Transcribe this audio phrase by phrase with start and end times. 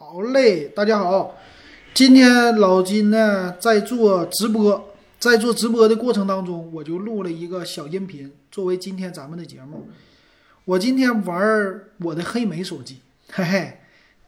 [0.00, 1.34] 好嘞，大家好，
[1.92, 9.88] 今天老金呢在做直播，在做直播的过程当中，我就录了一个小音频，作为今天咱们的节目。
[10.64, 13.00] 我今天玩我的黑莓手机，
[13.32, 13.78] 嘿嘿，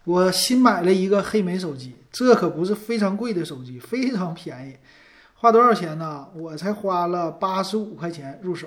[0.03, 4.75] 我新买了一个黑莓手机，这可不是非常贵的手机，非常便宜，
[5.35, 6.27] 花多少钱呢？
[6.35, 8.67] 我才花了八十五块钱入手，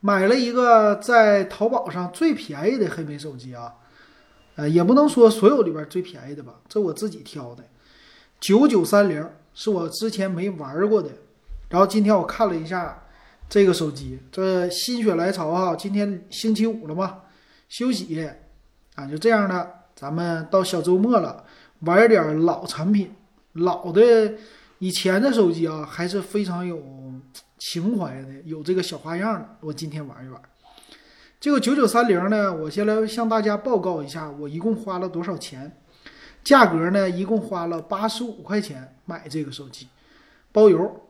[0.00, 3.74] 买了一个在淘宝上最便宜的黑莓手机啊。
[4.56, 7.64] 呃，也不能说所有里边最便宜的吧，这我自己挑的，
[8.38, 11.10] 九九三零是我之前没玩过的。
[11.70, 13.02] 然后今天我看了一下
[13.48, 17.20] 这个手机，这心血来潮啊，今天星期五了嘛，
[17.70, 18.30] 休息
[18.94, 21.44] 啊，就这样的，咱们到小周末了，
[21.80, 23.10] 玩点老产品，
[23.54, 24.34] 老的
[24.80, 26.78] 以前的手机啊，还是非常有
[27.56, 29.48] 情怀的，有这个小花样的。
[29.60, 30.42] 我今天玩一玩。
[31.42, 35.76] 这个九九三零呢，我先来向大家报告一下，我一共花了多少钱？
[36.44, 39.88] 价格呢，一共花了八十五块钱买这个手机，
[40.52, 41.02] 包邮。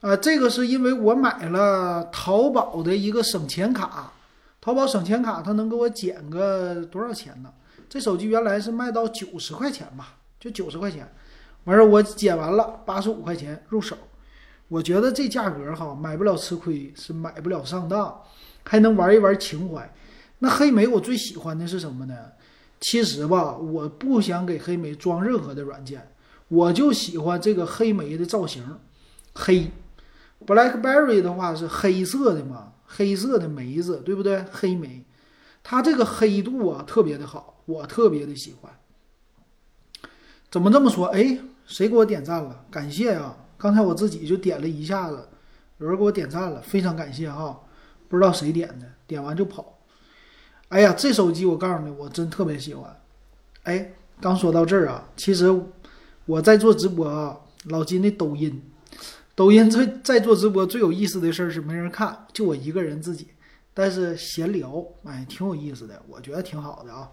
[0.00, 4.12] 啊，这个是因为我买了淘宝的一个省钱卡，
[4.60, 7.52] 淘宝省钱卡它能给我减个多少钱呢？
[7.88, 11.08] 这手机原来是卖到九十块钱吧，就九十块钱，
[11.66, 13.96] 完事儿我减完了八十五块钱入手。
[14.66, 18.20] 我觉得这价格哈，买不了吃亏，是买不了上当。
[18.68, 19.90] 还能玩一玩情怀，
[20.40, 22.14] 那黑莓我最喜欢的是什么呢？
[22.78, 26.12] 其实吧，我不想给黑莓装任何的软件，
[26.48, 28.62] 我就喜欢这个黑莓的造型，
[29.34, 29.70] 黑。
[30.46, 34.44] BlackBerry 的话是黑色的嘛，黑色的梅子，对不对？
[34.52, 35.02] 黑莓，
[35.62, 38.70] 它这个黑度啊特别的好，我特别的喜欢。
[40.50, 41.06] 怎么这么说？
[41.06, 42.66] 哎，谁给我点赞了？
[42.70, 43.34] 感谢啊！
[43.56, 45.26] 刚才我自己就点了一下子，
[45.78, 47.58] 有人给我点赞了，非常感谢哈。
[48.08, 49.78] 不知道谁点的，点完就跑。
[50.68, 52.94] 哎呀，这手机我告诉你，我真特别喜欢。
[53.62, 55.46] 哎，刚说到这儿啊，其实
[56.26, 58.62] 我在做直播啊，老金的抖音，
[59.34, 63.28] 抖音在在做直播最有意思的事儿是没人看，就我一个人自己，
[63.72, 67.10] 但是闲聊，哎，挺有意思的，我觉得挺好的啊。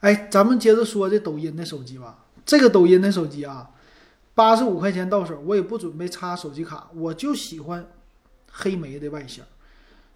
[0.00, 2.24] 哎，咱们接着说这抖音的手机吧。
[2.44, 3.70] 这个抖音的手机啊，
[4.34, 7.86] 八十五块钱到手，我也不准备插手机卡，我就喜欢
[8.50, 9.42] 黑莓的外形。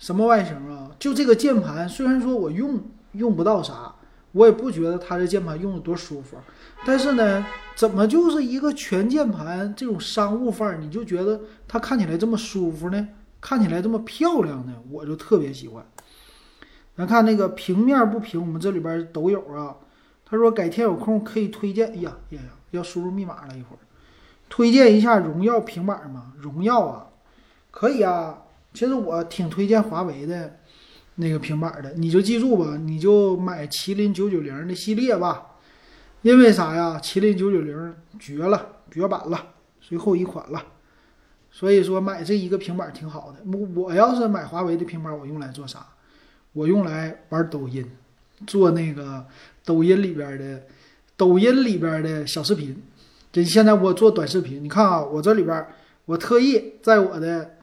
[0.03, 0.91] 什么外形啊？
[0.99, 2.83] 就这个键盘，虽然说我用
[3.13, 3.95] 用不到啥，
[4.33, 6.37] 我也不觉得它这键盘用的多舒服，
[6.85, 7.47] 但是呢，
[7.77, 13.09] 怎么就是一个全键盘这种商务范儿，你就觉得它看起来这么舒服呢？
[13.41, 14.73] 看起来这么漂亮呢？
[14.91, 15.87] 我就特别喜欢。
[16.97, 19.77] 咱看那个平面不平，我们这里边都有啊。
[20.25, 21.93] 他说改天有空可以推荐。
[21.93, 23.79] 哎呀呀呀，要输入密码了一会儿，
[24.49, 26.33] 推荐一下荣耀平板吗？
[26.37, 27.07] 荣耀啊，
[27.71, 28.42] 可以啊。
[28.75, 30.59] 其实我挺推荐华为的
[31.17, 35.59] 那个平板的，你就记住吧，你就买麒麟九九零的系列吧，
[36.23, 36.99] 因为啥呀？
[37.03, 40.65] 麒麟九九零绝了，绝版了，最后一款了，
[41.51, 43.45] 所以说买这一个平板挺好的。
[43.53, 45.87] 我我要是买华为的平板，我用来做啥？
[46.55, 47.87] 我用来玩抖音，
[48.47, 49.27] 做那个
[49.67, 50.63] 抖音里边的
[51.15, 52.83] 抖音里边的小视频。
[53.31, 55.67] 这现在我做短视频，你看啊，我这里边
[56.07, 57.57] 我特意在我的。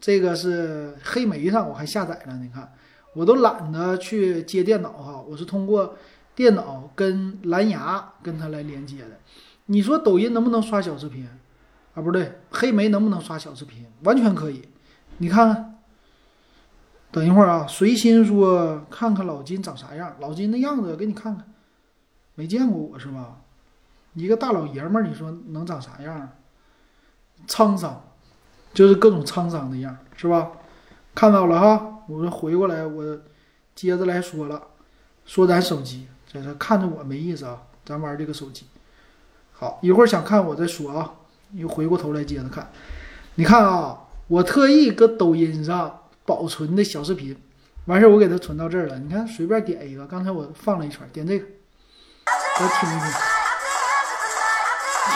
[0.00, 2.36] 这个是黑莓上，我还下载了。
[2.36, 2.72] 你看，
[3.14, 5.96] 我都懒得去接电脑哈，我是通过
[6.34, 9.18] 电脑跟蓝牙跟它来连接的。
[9.66, 11.28] 你说抖音能不能刷小视频
[11.94, 12.00] 啊？
[12.00, 13.84] 不对，黑莓能不能刷小视频？
[14.04, 14.68] 完全可以。
[15.18, 15.78] 你看看，
[17.10, 21.44] 等一会儿啊，随心说看看老金长啥样，老金的样子给你看看。
[22.36, 23.40] 没见过我是吧？
[24.14, 26.30] 一个大老爷们儿，你说能长啥样？
[27.48, 28.04] 沧桑。
[28.74, 30.50] 就是各种沧桑的样，是吧？
[31.14, 33.18] 看到了哈，我们回过来，我
[33.74, 34.62] 接着来说了，
[35.26, 38.66] 说咱手机，这是看着我没意思啊，咱玩这个手机。
[39.52, 41.12] 好，一会儿想看我再说啊，
[41.54, 42.70] 又回过头来接着看。
[43.34, 47.36] 你看啊，我特意搁抖音上保存的小视频，
[47.86, 48.98] 完事儿我给它存到这儿了。
[49.00, 51.44] 你看，随便点一个，刚才我放了一串，点这个，
[52.60, 53.10] 我听一听，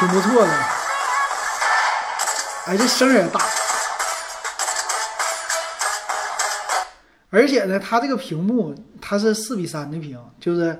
[0.01, 0.82] 挺不错的。
[2.65, 3.41] 哎，这声也大，
[7.29, 10.79] 而且呢，它这个屏幕它是四比三的屏，就是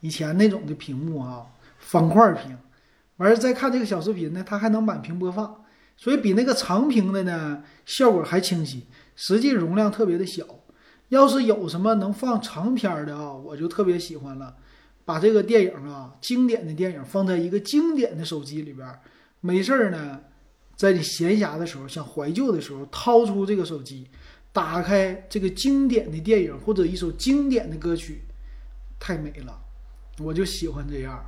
[0.00, 1.46] 以前那种的屏幕啊，
[1.78, 2.58] 方块屏。
[3.18, 5.64] 完事再看这个小视频呢，它还能满屏播放，
[5.96, 10.44] 所以比那个长屏的呢效果还清晰，实际容量特别的小。
[11.10, 14.56] 要是有什么能放长片的啊，我就特别喜欢了，
[15.04, 18.98] 把这个电影啊，经典的电影放在一个经典的手机里边，
[19.38, 20.18] 没事儿呢。
[20.80, 24.08] 在你闲暇的时候，想怀旧的时候，掏出这个手机，
[24.50, 28.22] 打开这个经典的电影或者一首经典的歌曲，
[28.98, 29.60] 太美了
[30.20, 31.22] 我就喜欢这样，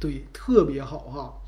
[0.00, 1.40] 对，特别好哈。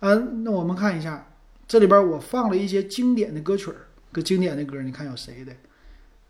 [0.00, 1.30] 嗯，那我们看一下，
[1.68, 5.52] 这里边我放了一些经典的歌曲儿，个经典的歌，你看有谁的？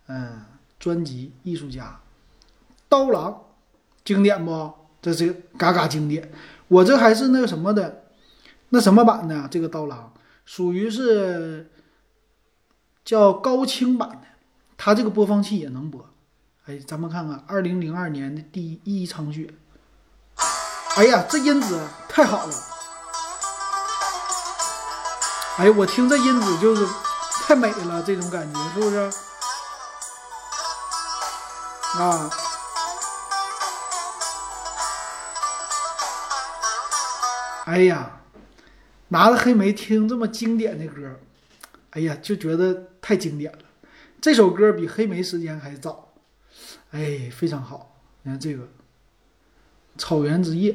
[0.09, 0.43] 嗯，
[0.81, 2.01] 专辑艺术家
[2.89, 3.45] 刀郎，
[4.05, 4.73] 经典不？
[5.01, 6.29] 这是嘎嘎经典。
[6.67, 8.07] 我这还是那个什么的，
[8.71, 9.47] 那什么版的？
[9.49, 10.13] 这个刀郎
[10.47, 11.71] 属于是
[13.05, 14.29] 叫高清版的，
[14.79, 16.09] 它这个播放器也能播。
[16.65, 19.53] 哎，咱们看看二零零二年的第一场雪。
[20.95, 21.79] 哎呀，这音质
[22.09, 22.55] 太好了！
[25.59, 26.87] 哎，我听这音质就是
[27.45, 28.97] 太美了，这种感觉是不是？
[31.99, 32.31] 啊！
[37.67, 38.11] 哎呀，
[39.09, 41.21] 拿着黑莓听这么经典的歌，
[41.91, 43.59] 哎呀，就觉得太经典了。
[44.21, 46.13] 这首歌比黑莓时间还早。
[46.91, 47.95] 哎，非常好！
[48.23, 48.63] 你看这个
[49.99, 50.73] 《草原之夜》，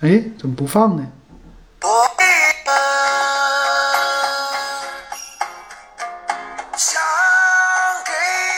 [0.00, 1.06] 哎，怎么不放呢？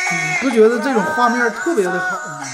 [0.09, 2.47] 你不觉得这种画面特别的好吗？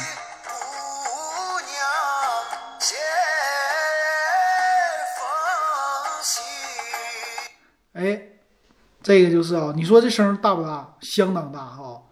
[9.03, 10.97] 这个就是啊，你说这声大不大？
[11.01, 12.03] 相当大哈，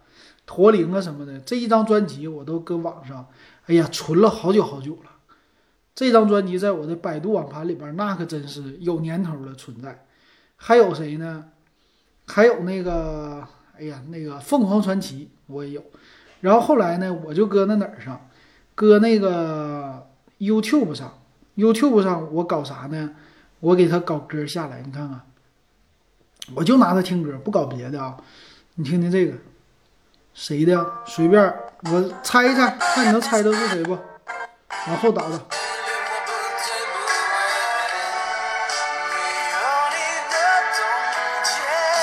[0.45, 1.39] 驼铃啊什么的。
[1.39, 3.27] 这一张专辑我都搁网上，
[3.67, 5.11] 哎呀，存了好久好久了。
[5.95, 10.05] 这张专辑在我的百度网盘里边，那可真是有年头的存在。
[10.57, 11.45] 还有谁呢？
[12.27, 13.47] 还有那个，
[13.77, 15.83] 哎呀，那个凤凰传奇我也有。
[16.41, 18.29] 然后后来呢，我就搁那哪儿上，
[18.75, 20.07] 搁那个
[20.39, 21.17] YouTube 上。
[21.55, 23.11] YouTube 上我搞啥呢？
[23.59, 25.21] 我给他搞歌下来，你看看。
[26.55, 28.15] 我就拿它听歌，不搞别的啊！
[28.75, 29.33] 你听听这个，
[30.33, 30.85] 谁的？
[31.05, 31.41] 随便，
[31.91, 33.97] 我猜一猜，看你能猜到是谁不？
[34.87, 35.39] 往后倒倒。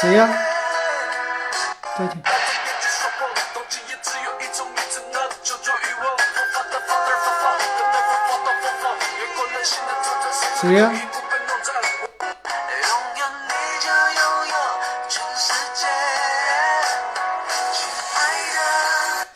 [0.00, 0.28] 谁呀？
[1.98, 2.22] 再听。
[10.60, 10.92] 谁呀？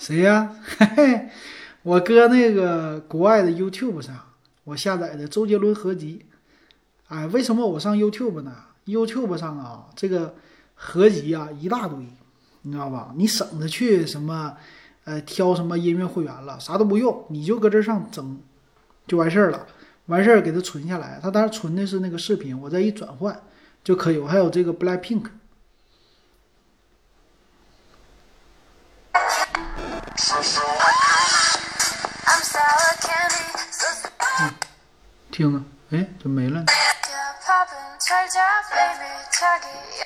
[0.02, 0.52] 谁呀？
[0.78, 1.28] 嘿嘿，
[1.84, 4.12] 我搁那个国外的 YouTube 上，
[4.64, 6.26] 我下载的周杰伦合集。
[7.06, 8.52] 哎，为什么我上 YouTube 呢
[8.86, 10.34] ？YouTube 上啊，这个
[10.74, 11.98] 合集啊一大堆，
[12.62, 13.14] 你知道吧？
[13.16, 14.56] 你省得去什么，
[15.04, 18.40] 呃，挑什么音乐会员了，啥都不用，你就搁这上整，
[19.06, 19.68] 就完事儿了。
[20.06, 23.40] 完事儿给它存下来，它当然存的是那个视频，我再一转换
[23.84, 24.18] 就可以。
[24.18, 25.26] 我还有这个 Blackpink
[34.38, 34.54] 嗯。
[35.32, 36.64] 听啊，哎，怎么没了？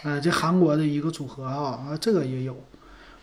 [0.04, 2.56] 哎，这韩国的一个组合啊，啊，这个也有。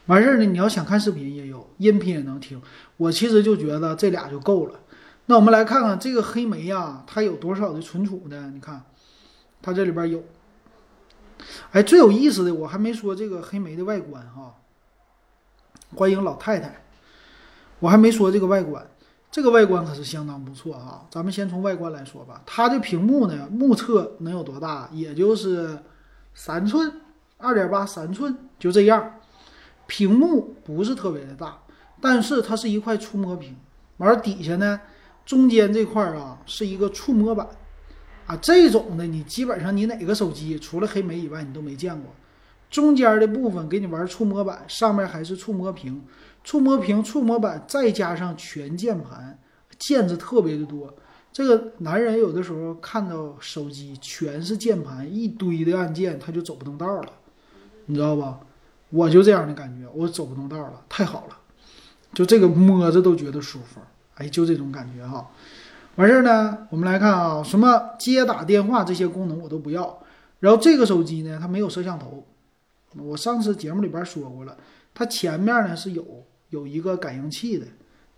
[0.06, 2.62] 完事儿呢，你要想看视频也有，音频也能听。
[2.98, 4.80] 我其实就觉得这俩就够了。
[5.26, 8.52] 那我们来看看这个黑莓呀，它有多少的存储呢？
[8.54, 8.84] 你看，
[9.64, 10.24] 它这里边有。
[11.72, 14.58] 哎，最有意思的，我还没说这个黑莓的外观哈。
[15.96, 16.83] 欢迎老太太，
[17.84, 18.82] 我还没说这个外观。
[19.30, 21.04] 这个外观可是相当不错啊！
[21.10, 22.42] 咱们先从外观来说吧。
[22.46, 24.88] 它的屏幕呢，目测能有多大？
[24.94, 25.78] 也就是
[26.34, 26.90] 三寸，
[27.38, 29.16] 二点八三寸，就这样。
[29.86, 31.58] 屏幕不是特别的大，
[32.00, 33.54] 但是它是一块触摸屏。
[33.98, 34.80] 完底下呢，
[35.26, 37.46] 中间这块啊是一个触摸板
[38.28, 38.38] 啊。
[38.38, 42.14] 这种的你基本上你哪个手机除了黑莓以外你都没见过。
[42.74, 46.02] 中间的部分给你玩触摸板，上面还是触摸屏。
[46.44, 49.38] 触摸屏、触摸板，再加上全键盘，
[49.78, 50.92] 键子特别的多。
[51.32, 57.10] 这个男人有的时候看到手机全是键盘，一堆的按键，他就走不动道了，
[57.86, 58.40] 你知道吧？
[58.90, 61.38] 我就这样的感觉，我走不动道了，太好了，
[62.12, 63.80] 就这个摸着都觉得舒服。
[64.16, 65.30] 哎，就这种感觉哈。
[65.98, 70.00] 完事儿呢，我们来看啊，什么接打电话这些功能我都不要。
[70.40, 72.26] 然后这个手机呢，它没有摄像头，
[72.98, 74.58] 我上次节目里边说过了，
[74.94, 76.26] 它前面呢是有。
[76.50, 77.66] 有一个感应器的，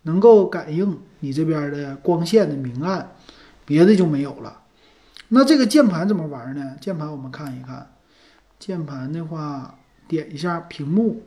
[0.02, 3.16] 能够感应你这边的光线的明暗，
[3.64, 4.62] 别的就没有了。
[5.30, 6.76] 那这个键盘怎么玩呢？
[6.82, 7.96] 键盘我们看一看，
[8.60, 9.80] 键盘的话，
[10.10, 11.24] 点一下屏幕，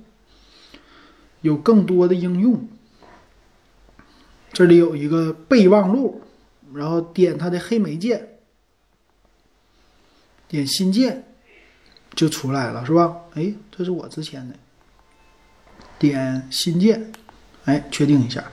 [1.41, 2.69] 有更多的应用。
[4.53, 6.21] 这里有一个备忘录，
[6.75, 8.37] 然后点它的黑莓键，
[10.47, 11.28] 点新键
[12.19, 13.17] 就出来了，是吧？
[13.35, 14.55] 哎，这是我之前的。
[16.01, 17.13] 点新建，
[17.65, 18.45] 哎，确定一下，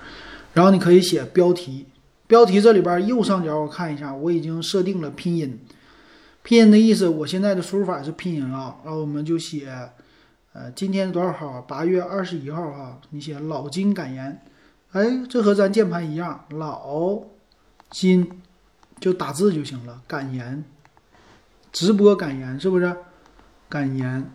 [0.53, 1.87] 然后你可以写标题，
[2.27, 5.59] 标题这里边右上角我看一下，我已经设定了拼音，
[6.43, 9.67] 拼音的意思，我现在的输入法是拼音啊，然后我们就写，
[10.53, 11.59] 呃，今天多少号？
[11.63, 14.39] 八月二十一号哈，你写老金感言，
[14.91, 17.19] 哎，这和咱键盘一样，老
[17.89, 18.29] 金
[18.99, 20.63] 就打字就行了，感言，
[21.71, 22.95] 直播感言是不是？
[23.75, 24.31] 感言，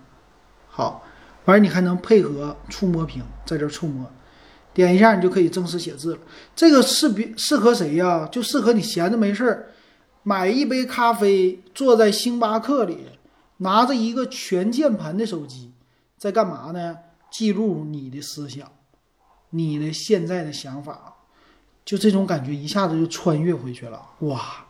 [0.68, 1.02] 好，
[1.46, 4.06] 完事你还能配合触摸屏，在这触摸。
[4.74, 6.20] 点一下，你就可以正式写字了。
[6.54, 8.28] 这个适比适合谁呀？
[8.30, 9.68] 就适合你闲着没事儿，
[10.24, 13.06] 买一杯咖啡，坐在星巴克里，
[13.56, 15.72] 拿着一个全键盘的手机，
[16.18, 16.98] 在干嘛呢？
[17.30, 18.70] 记录你的思想，
[19.48, 21.14] 你的现在的想法，
[21.82, 24.02] 就这种感觉一下子就穿越回去了。
[24.18, 24.66] 哇！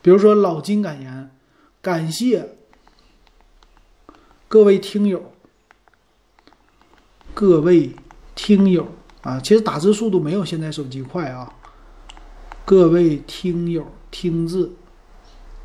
[0.00, 1.30] 比如说老金感言，
[1.82, 2.56] 感谢
[4.48, 5.30] 各位听友，
[7.34, 7.94] 各位
[8.34, 8.88] 听友。
[9.20, 11.52] 啊，其实打字速度没有现在手机快啊。
[12.64, 14.72] 各位听友，听字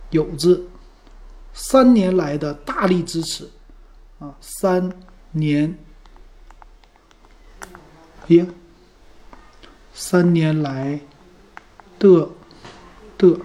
[0.10, 0.68] 有字，
[1.54, 3.50] 三年来的大力支持
[4.20, 4.92] 啊，三
[5.32, 5.78] 年，
[8.28, 8.46] 耶，
[9.94, 11.00] 三年来
[12.00, 12.30] 的
[13.18, 13.40] 的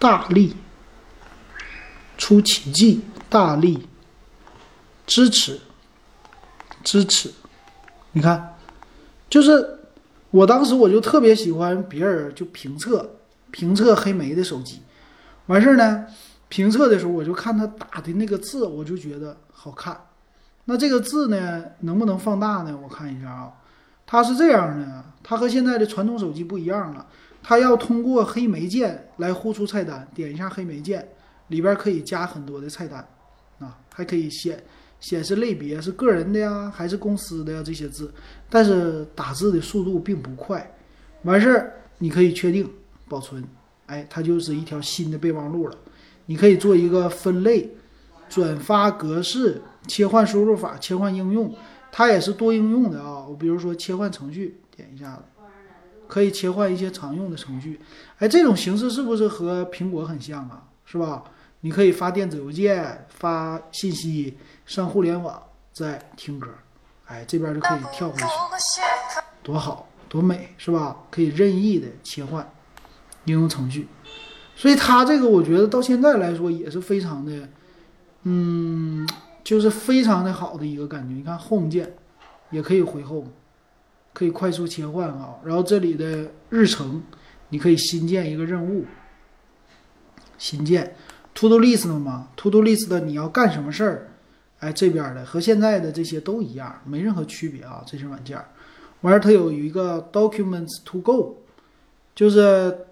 [0.00, 0.56] 大力
[2.18, 3.86] 出奇迹，大力
[5.06, 5.60] 支持
[6.82, 7.30] 支持，
[8.12, 8.50] 你看。
[9.30, 9.80] 就是
[10.30, 13.16] 我当时我就特别喜欢别人就评测
[13.50, 14.80] 评测黑莓的手机，
[15.46, 16.06] 完事儿呢，
[16.48, 19.98] 评测的时候我就看他打的那个字，我就觉得好看。
[20.66, 22.78] 那这个字呢，能不能放大呢？
[22.80, 23.52] 我看一下啊，
[24.06, 27.04] 它是这样的，它和现在的传统手机不一样了，
[27.42, 31.08] 它要通过黑莓键来呼出菜单，点一下黑莓键，
[31.48, 33.04] 里边可以加很多的菜单，
[33.58, 34.62] 啊，还可以显。
[35.04, 37.62] 显示类别是个人的呀，还是公司的呀？
[37.62, 38.10] 这些字，
[38.48, 40.74] 但是打字的速度并不快。
[41.24, 42.66] 完事儿，你可以确定
[43.06, 43.44] 保存，
[43.84, 45.76] 哎，它就是一条新的备忘录了。
[46.24, 47.70] 你可以做一个分类、
[48.30, 51.54] 转发格式、切换输入法、切换应用，
[51.92, 53.26] 它也是多应用的啊。
[53.28, 55.22] 我比如说切换程序，点一下子，
[56.08, 57.78] 可以切换一些常用的程序。
[58.20, 60.66] 哎，这种形式是不是和苹果很像啊？
[60.86, 61.24] 是吧？
[61.64, 64.36] 你可以发电子邮件、发信息。
[64.66, 65.42] 上互联网
[65.72, 66.48] 再听歌，
[67.04, 68.24] 哎，这边就可以跳回去，
[69.42, 70.96] 多好多美，是吧？
[71.10, 72.50] 可以任意的切换
[73.26, 73.86] 应用程序，
[74.56, 77.46] 所以它这个我觉得到现在来说也是非常的，
[78.22, 79.06] 嗯，
[79.42, 81.14] 就是非常的好的一个感觉。
[81.14, 81.94] 你看 Home 键
[82.50, 83.32] 也可以回 Home，
[84.14, 85.34] 可以快速切换啊。
[85.44, 87.02] 然后这里的日程，
[87.50, 88.86] 你可以新建一个任务，
[90.38, 90.96] 新建
[91.34, 94.10] To Do list 吗，To Do List 的你要干什么事儿？
[94.60, 97.84] 哎，这边的和现在的这些都一样，没任何区别啊。
[97.86, 98.42] 这些软件，
[99.00, 101.38] 完事儿它有一个 Documents to Go，
[102.14, 102.86] 就是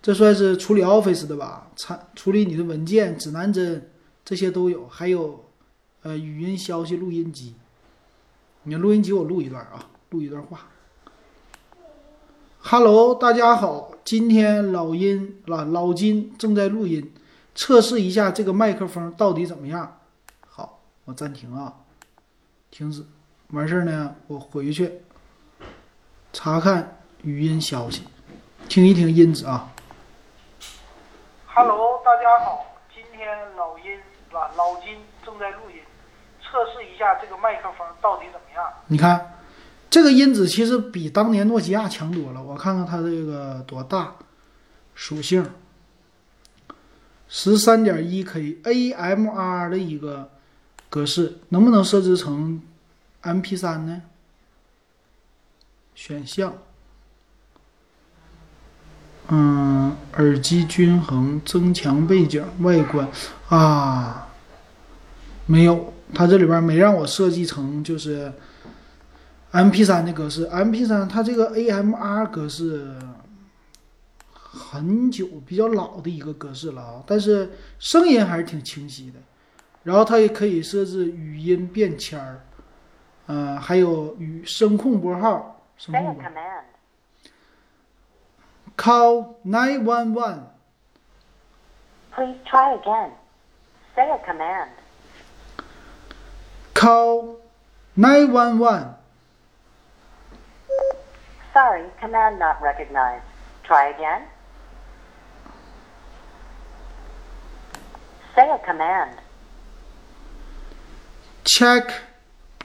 [0.00, 1.68] 这算是处理 Office 的吧？
[1.76, 3.90] 参处理你的文件、指南针
[4.24, 5.44] 这些都有，还有
[6.02, 7.54] 呃语音消息录音机。
[8.62, 10.68] 你录音机我录一段啊，录一段话。
[12.60, 17.10] Hello，大家好，今天老音老老金正在录音，
[17.54, 19.98] 测试一下这个麦克风到底怎么样。
[20.48, 21.74] 好我暂停啊，
[22.70, 23.04] 停止，
[23.48, 25.02] 完事儿呢，我回去
[26.32, 28.04] 查看语音消息，
[28.68, 29.72] 听一听音质啊。
[31.46, 32.64] Hello，大家好，
[32.94, 33.84] 今天老音
[34.28, 34.50] 是吧？
[34.56, 35.76] 老金正在录音，
[36.40, 38.64] 测试一下这个麦克风到底怎么样？
[38.86, 39.34] 你看，
[39.90, 42.40] 这个音质其实比当年诺基亚强多了。
[42.42, 44.14] 我看看它这个多大，
[44.94, 45.50] 属性，
[47.30, 50.28] 十三点一 K AMR 的一个。
[50.92, 52.60] 格式能不能设置成
[53.22, 54.02] MP3 呢？
[55.94, 56.52] 选项，
[59.28, 63.06] 嗯，耳机均衡，增强背景，外观
[63.48, 64.26] 啊，
[65.46, 68.32] 没有，它这里边没让我设计成就是
[69.52, 70.48] MP3 的格式。
[70.48, 72.96] MP3 它这个 AMR 格式
[74.52, 79.18] 很久比较老的一个格式了啊，但是声音还是挺清晰的。
[79.84, 82.40] 然后它也可以设置语音便签儿，
[83.26, 85.62] 呃，还有语声控拨号。
[85.78, 86.24] 声控拨。
[88.76, 90.40] Call nine one one.
[92.12, 93.10] Please try again.
[93.94, 94.70] Say a command.
[96.74, 97.36] Call
[97.94, 98.96] nine one one.
[101.54, 103.22] Sorry, command not recognized.
[103.62, 104.22] Try again.
[108.40, 109.18] Say a command.
[111.44, 111.92] Check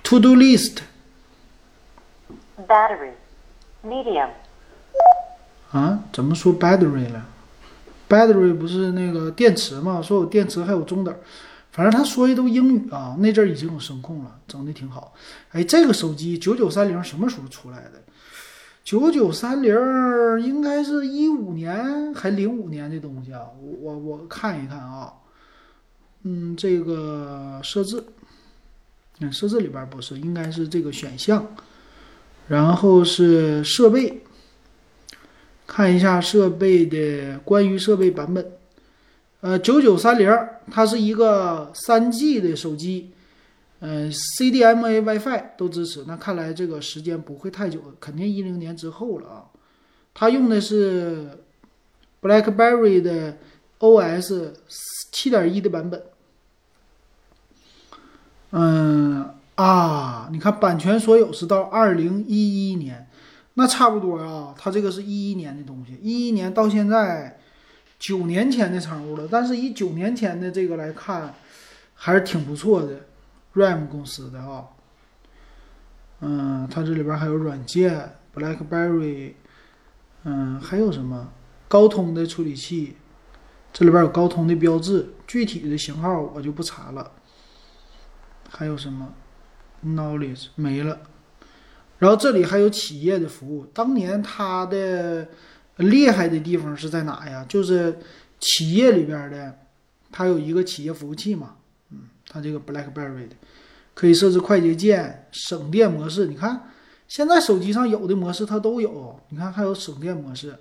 [0.04, 0.84] to-do list.
[2.66, 3.12] Battery.
[3.84, 4.30] Medium.
[5.72, 7.26] 啊，怎么说 battery 了
[8.08, 10.02] ？battery 不是那个电池吗？
[10.02, 11.14] 说有电池还有中等，
[11.74, 13.18] 反正他说的都英语啊。
[13.20, 15.14] 那阵儿已经有声控了，整的挺好。
[15.52, 18.02] 哎，这个手机九九三零什么时候出来的？
[18.86, 19.76] 九九三零
[20.42, 23.42] 应该是一五年还零五年的东西啊。
[23.60, 25.12] 我我我看一看啊，
[26.28, 28.04] 嗯，这个设置，
[29.20, 31.56] 嗯，设置里边不是，应该是这个选项，
[32.48, 34.24] 然后是设备。
[35.68, 38.52] 看一下设备的关于设备版本，
[39.42, 40.32] 呃，九九三零，
[40.70, 43.12] 它是一个三 G 的手机，
[43.80, 46.04] 嗯，CDMA、WiFi 都支持。
[46.08, 49.46] 那看来这个时间不会太久，肯定一零年之后了啊。
[50.14, 51.30] 它用的是
[52.22, 53.38] BlackBerry 的
[53.80, 54.54] OS
[55.12, 56.02] 七点一的版本。
[58.58, 63.06] 嗯啊，你看版权所有是到二零一一年。
[63.56, 67.38] 那差不多啊，它这个是一一年的东西，一一年到现在
[68.00, 69.28] 九年前的产物了。
[69.30, 71.34] 但是以九年前的这个来看，
[71.94, 73.02] 还是挺不错的
[73.56, 74.64] ，RAM 公司的啊。
[76.22, 79.34] 嗯，它这里边还有软件，BlackBerry，
[80.24, 81.30] 嗯，还有什么
[81.68, 82.96] 高通的处理器，
[83.74, 87.12] 这里边有高通的标志，具体的型号我就不查了。
[88.58, 89.14] 还有什么
[89.86, 91.00] Knowledge 没了。
[92.00, 93.66] 然后这里还有企业的服务。
[93.68, 95.28] 当年它的
[95.78, 97.46] 厉害的地方是在哪呀？
[97.48, 98.00] 就是
[98.40, 99.58] 企业里边的，
[100.12, 101.56] 它有一个企业服务器嘛。
[101.92, 103.36] 嗯，它这个 BlackBerry 的
[103.94, 106.28] 可以设置快捷键、省电模式。
[106.28, 106.70] 你看，
[107.08, 109.20] 现在手机上有的模式它都有。
[109.30, 110.58] 你看还有省电模式、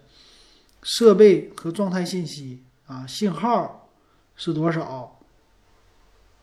[0.82, 3.88] 设备和状态信息啊，信号
[4.36, 5.20] 是多少？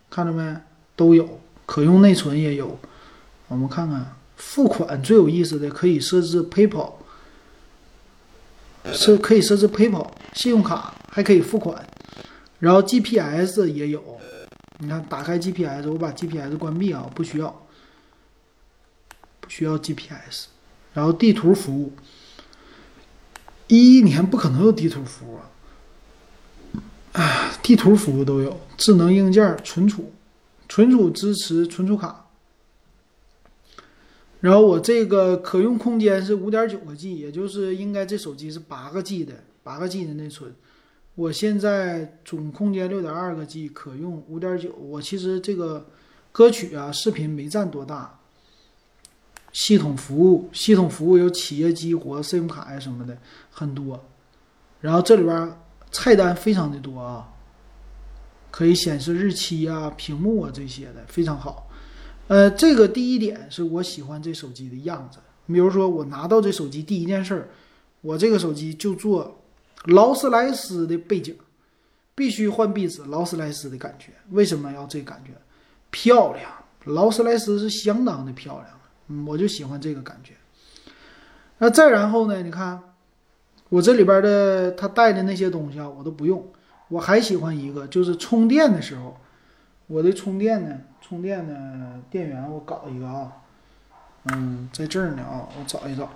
[0.10, 0.62] 看着没？
[1.02, 1.40] 都有。
[1.66, 2.78] 可用内存也有。
[3.48, 4.16] 我们看看。
[4.36, 6.94] 付款最有意思的可以设置 PayPal，
[8.92, 11.88] 是可以设置 PayPal 信用卡，还可以付款，
[12.58, 14.04] 然后 GPS 也有。
[14.80, 17.68] 你看，打开 GPS，我把 GPS 关闭啊，不需要，
[19.40, 20.48] 不需要 GPS。
[20.96, 21.94] 然后地图服务，
[23.68, 25.40] 一一年不可能有地图服务，
[27.14, 30.12] 啊，地图服务都有，智能硬件存储，
[30.72, 32.28] 存储支持存储卡。
[34.40, 40.56] 然后我这个可用空间是五点九个 G，也就是应该这手机是八个 G 的，八个 G 的内存。
[41.16, 44.74] 我现在总空间六点二个 G，可用五点九。
[44.76, 45.86] 我其实这个
[46.32, 48.18] 歌曲啊、视频没占多大。
[49.52, 53.18] 系统服务，系统服务有企业激活、SIM 卡呀什么的
[53.52, 54.02] 很多。
[54.80, 55.54] 然后这里边
[55.92, 57.28] 菜单非常的多啊，
[58.52, 61.68] 可以显示日期啊、屏幕啊这些的，非常好。
[62.28, 65.18] 呃，这个第一点是我喜欢这手机的样子。
[65.48, 67.50] 比如说，我拿到这手机第一件事儿，
[68.02, 69.42] 我这个手机就做
[69.86, 71.36] 劳斯莱斯的背景，
[72.16, 74.14] 必须换壁纸，劳斯莱斯的感觉。
[74.30, 75.32] 为什么要这感觉？
[75.90, 76.50] 漂亮，
[76.86, 78.68] 劳斯莱斯是相当的漂亮，
[79.08, 80.34] 嗯，我就喜欢这个感觉。
[81.58, 82.42] 那再然后呢？
[82.42, 82.82] 你看，
[83.68, 86.46] 我这里边的它带的那些东西啊，我都不用。
[86.92, 89.18] 我还喜欢一个，就是充电的时候，
[89.88, 90.78] 我的充电呢。
[91.02, 91.56] 充电的
[92.10, 93.32] 电源我搞一个啊，
[94.26, 96.10] 嗯，在这儿呢啊，我找一找，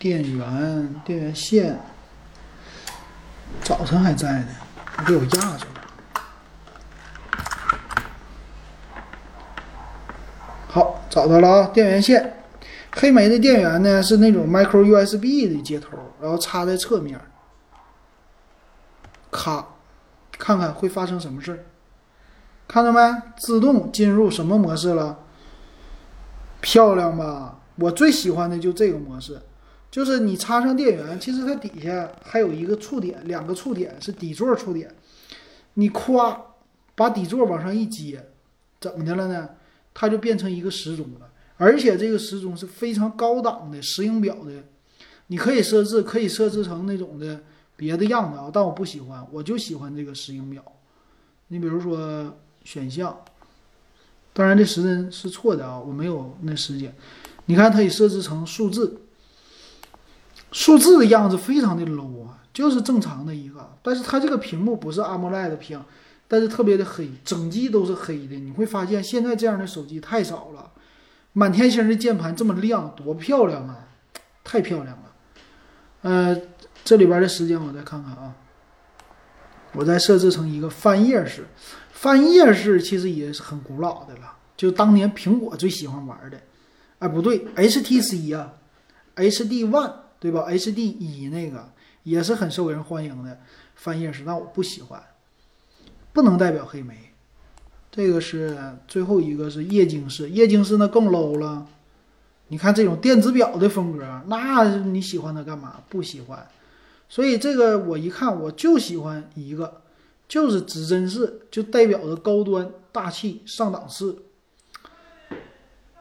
[0.00, 1.78] 电源电源线，
[3.62, 4.48] 早晨还在呢，
[5.06, 5.80] 给我压着了。
[10.66, 12.42] 好，找到了啊，电源线，
[12.92, 17.20] 黑莓的电源呢是那种 micro USB 的接头，然后插在侧面，
[19.30, 19.64] 咔，
[20.38, 21.64] 看看会发生什么事儿。
[22.68, 23.00] 看到没？
[23.38, 25.18] 自动进入什么模式了？
[26.60, 27.60] 漂亮吧？
[27.76, 29.40] 我最喜欢的就这个模式，
[29.90, 34.92] 就是你插上电源，其实它底下还有一个触点，两个触点是底座触点。
[35.74, 36.40] 你夸
[36.94, 38.24] 把底座往上一接，
[38.80, 39.50] 怎么的了呢？
[39.92, 44.64] 它就变成一个时钟了，而且这个时钟是非常高档的石英表的。
[45.28, 47.40] 你可以设置，可以设置成那种的
[47.76, 50.62] 别的样子啊，但我不喜欢，我就喜欢这个石英表。
[51.48, 52.34] 你比如说。
[52.66, 53.16] 选项，
[54.32, 56.92] 当然这时针是错的啊，我没有那时间。
[57.44, 59.02] 你看，它已设置成数字，
[60.50, 63.70] 数字的样子非常的 low 啊，就是正常的一个。
[63.84, 65.80] 但是它这个屏幕不是 AMOLED 的屏，
[66.26, 68.34] 但是特别的黑，整机都是黑的。
[68.34, 70.72] 你会发现现在这样的手机太少了，
[71.34, 73.86] 满天星的键盘这么亮，多漂亮啊，
[74.42, 75.12] 太漂亮了。
[76.02, 76.36] 呃，
[76.86, 78.32] 这里边的时间我再看看啊，
[79.72, 81.44] 我再设置成一个翻页式。
[81.90, 86.40] 翻页式其实也是很古老的了，就当年苹果最喜欢玩的，
[87.00, 88.54] 哎，不对，HTC 啊
[89.16, 91.68] HD One 对吧？HD 一那个
[92.04, 93.40] 也是很受人欢迎的
[93.74, 95.02] 翻页式，但我不喜欢，
[96.12, 96.96] 不能代表黑莓。
[97.90, 101.66] 这个是最后一个是液晶式，液晶式那更 low 了。
[102.46, 105.82] 你看这种电子表的风格，那你喜欢它干嘛？
[105.88, 106.46] 不喜欢。
[107.08, 109.82] 所以这个我一看我就喜欢一个，
[110.28, 114.22] 就是指针式，就代表着高端、大气、上档次。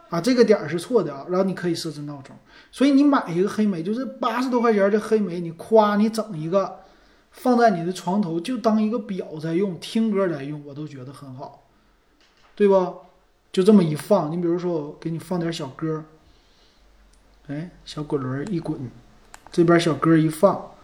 [0.09, 2.35] 啊，这个点儿是错的啊，然后你可以设置闹钟。
[2.71, 6.79] 所以你买一个黑莓，就是八十多块钱的黑莓，你夸你整一个，
[7.31, 11.67] 放在你的床头就当一个表在用，听歌在用，我都觉得很好，
[12.55, 12.97] 对不？
[13.51, 16.03] 就这么一放，你比如说我给你放点小歌，
[17.47, 18.91] 哎，小滚轮一滚，
[19.51, 20.74] 这边小歌一放，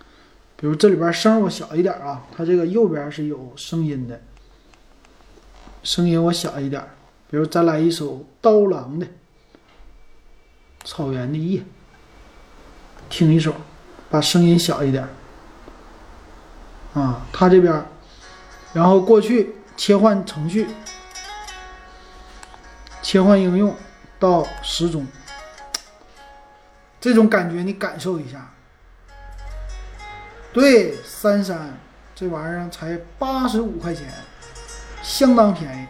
[0.62, 4.22] 比如这里边声我小一点啊，它这个右边是有声音的，
[5.82, 6.88] 声音我小一点，
[7.32, 9.06] 比如咱来一首刀郎的
[10.84, 11.60] 《草原的夜》，
[13.10, 13.56] 听一首，
[14.12, 15.10] 把声音小一点，
[16.94, 17.84] 啊，它这边，
[18.72, 20.68] 然后过去切换程序，
[23.02, 23.76] 切换应用
[24.20, 25.08] 到时钟。
[27.00, 28.48] 这种感觉你感受一下。
[30.54, 31.78] 对，三三
[32.14, 34.14] 这玩意儿才八十五块钱，
[35.02, 35.88] 相当便宜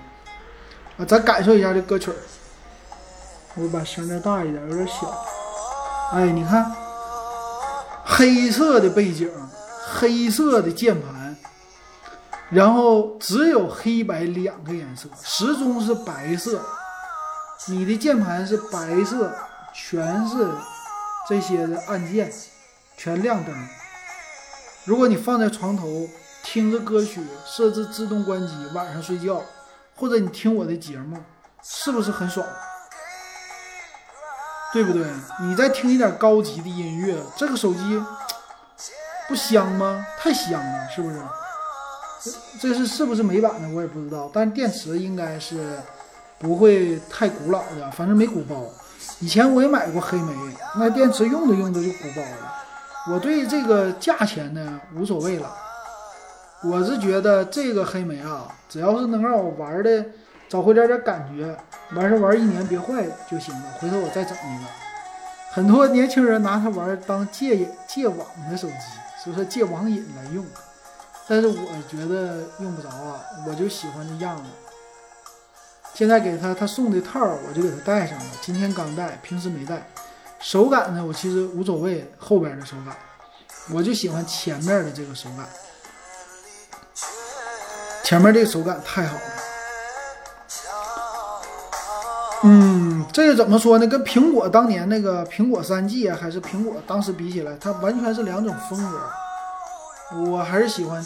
[1.01, 1.05] 啊！
[1.05, 2.15] 咱感受一下这歌曲儿。
[3.55, 5.25] 我把声再大一点，有点小。
[6.13, 6.71] 哎，你看，
[8.05, 9.29] 黑色的背景，
[9.93, 11.35] 黑色的键盘，
[12.49, 16.61] 然后只有黑白两个颜色，时钟是白色，
[17.67, 19.33] 你的键盘是白色，
[19.73, 20.47] 全是。
[21.29, 22.31] 这些的按键
[22.97, 23.53] 全亮灯。
[24.85, 26.07] 如果你放在床头
[26.43, 29.43] 听着歌曲，设置自动关机，晚上睡觉，
[29.95, 31.17] 或者你听我的节目，
[31.63, 32.45] 是不是很爽？
[34.73, 35.05] 对不对？
[35.41, 38.01] 你再听一点高级的音乐，这个手机
[39.27, 40.03] 不香吗？
[40.17, 41.21] 太香了，是不是？
[42.59, 43.69] 这是是不是美版的？
[43.69, 45.77] 我也不知道，但电池应该是
[46.39, 48.65] 不会太古老的，反正没鼓包。
[49.19, 50.33] 以前我也买过黑莓，
[50.75, 52.50] 那电池用着用着就鼓包了。
[53.09, 55.51] 我对这个价钱呢无所谓了，
[56.63, 60.05] 我是觉得这个黑莓啊，只要是能让我玩的
[60.47, 61.57] 找回点点感觉，
[61.95, 63.71] 完事玩一年别坏就行了。
[63.79, 64.69] 回头我再整一个。
[65.51, 68.75] 很多年轻人拿它玩当戒戒网的手机，
[69.23, 70.45] 所以说戒网瘾来用。
[71.27, 74.43] 但是我觉得用不着啊，我就喜欢这样子。
[75.93, 78.25] 现在给他他送的套，我就给他戴上了。
[78.41, 79.81] 今天刚戴，平时没戴。
[80.41, 82.95] 手感呢，我其实无所谓后边的手感，
[83.71, 85.47] 我就喜欢前面的这个手感。
[88.03, 89.21] 前面这个手感太好了。
[92.43, 93.85] 嗯，这个怎么说呢？
[93.85, 98.99] 跟苹果当年那个苹果三 G 啊，还是苹果当时比起来，它完全是两种风格。
[100.25, 101.05] 我还是喜欢。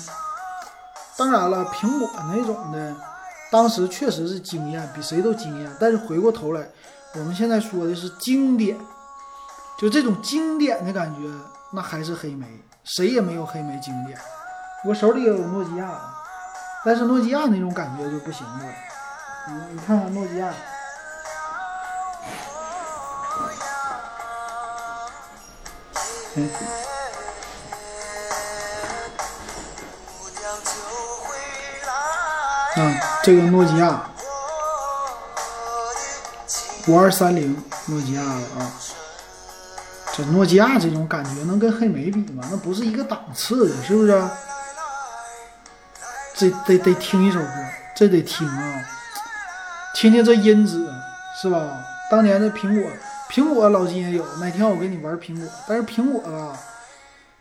[1.18, 2.96] 当然了，苹果那种的。
[3.52, 5.72] 当时确实是惊艳，比谁都惊艳。
[5.80, 6.68] 但是回过头来，
[7.14, 8.76] 我们现在说的是经典，
[9.78, 11.20] 就这种经典的感觉，
[11.72, 12.48] 那还是黑莓，
[12.84, 14.18] 谁也没有黑莓经典。
[14.86, 16.00] 我手里也有诺基亚，
[16.86, 18.64] 但是诺基亚那种感觉就不行了。
[19.48, 20.54] 你你看看诺基亚，
[26.36, 26.50] 嗯。
[32.76, 32.80] 啊，
[33.24, 34.10] 这个诺基亚
[36.88, 37.56] 五二三零，
[37.88, 38.72] 诺基亚的啊，
[40.16, 42.48] 这诺基亚这种感觉能跟黑莓比吗？
[42.50, 44.24] 那不是一个档次的，是不是？
[46.38, 47.48] 这得得听一首歌，
[47.96, 48.86] 这得听啊，
[49.94, 50.88] 听听这音质
[51.42, 51.84] 是吧？
[52.10, 52.90] 当年的苹果，
[53.30, 56.58] 苹果老金也有，哪天我给你玩苹果，但是苹果啊，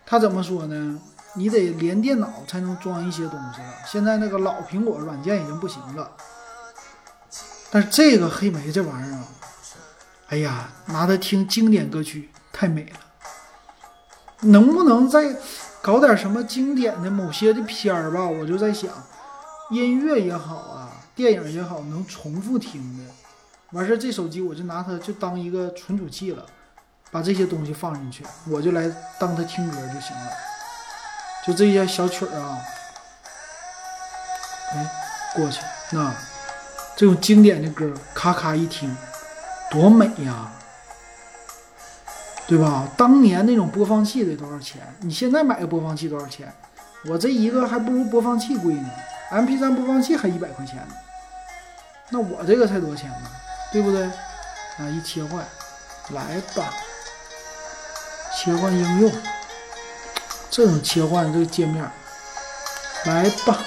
[0.05, 0.99] 它怎么说呢？
[1.35, 3.69] 你得连电脑才能装一些东西了。
[3.87, 6.11] 现在那个老苹果软件已经不行了，
[7.71, 9.25] 但是这个黑莓这玩意儿啊，
[10.29, 13.01] 哎呀，拿它听经典歌曲太美了。
[14.40, 15.37] 能不能再
[15.83, 18.25] 搞点什么经典的某些的片儿吧？
[18.25, 18.90] 我就在想，
[19.71, 23.05] 音乐也好啊，电影也好，能重复听的。
[23.73, 26.47] 完事儿这手机我就拿它就当一个存储器了，
[27.11, 28.88] 把这些东西放进去，我就来
[29.19, 30.31] 当它听歌就行了。
[31.47, 32.59] 就这些小曲儿啊，
[34.73, 34.90] 哎，
[35.35, 36.14] 过去那
[36.97, 38.97] 这种经典的歌，咔咔一听，
[39.71, 40.53] 多美呀，
[42.46, 42.88] 对吧？
[42.96, 44.80] 当年那种播放器得多少钱？
[45.00, 46.52] 你现在买个播放器多少钱？
[47.07, 48.90] 我这一个还不如播放器贵呢
[49.30, 50.94] ，MP3 播放器还一百块钱呢。
[52.11, 53.30] 那我这个才多少钱呢？
[53.72, 54.04] 对不对？
[54.04, 55.44] 啊，一切换，
[56.11, 56.72] 来吧。
[58.37, 59.12] 切换应用，
[60.50, 61.88] 这种切换这个界面，
[63.04, 63.59] 来吧，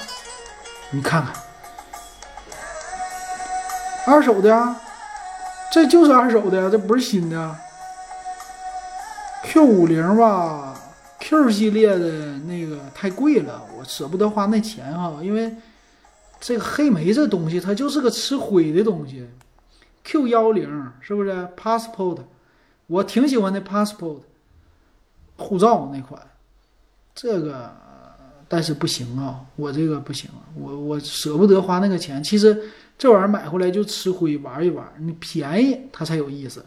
[0.91, 1.33] 你看看，
[4.05, 4.75] 二手的啊，
[5.71, 7.55] 这就是二手的，这不是新的。
[9.43, 10.80] Q 五零吧
[11.19, 15.56] ，Q 系列的那个太贵了，我舍不得花那钱哈，因为
[16.39, 19.28] 这个黑莓这东西它就是个吃灰的东西。
[20.04, 22.19] Q 幺零是不是 Passport？
[22.88, 24.19] 我挺喜欢那 Passport
[25.38, 26.21] 护照那款，
[27.13, 27.71] 这个
[28.47, 32.23] 但是不行啊，我这个不行，我我舍不得花那个钱。
[32.23, 32.58] 其实
[32.97, 36.65] 这玩意儿买回来就吃灰玩一玩，你便宜它才有意思，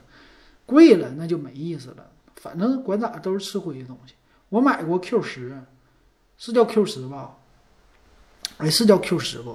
[0.66, 2.06] 贵了那就没意思了。
[2.40, 4.14] 反正管咋都是吃灰的东西。
[4.48, 5.62] 我买过 Q 十，
[6.38, 7.37] 是叫 Q 十吧？
[8.57, 9.55] 哎，是叫 Q 十不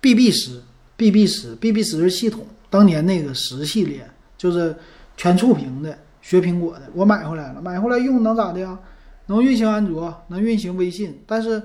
[0.00, 0.62] ？BB 十
[0.96, 2.46] ，BB 十，BB 十是系统。
[2.70, 4.74] 当年那个十系列就是
[5.18, 8.78] 全触屏的，学苹果的，我买回来了，买回来用能咋的呀？
[9.26, 11.62] 能运行安卓，能运行微信，但是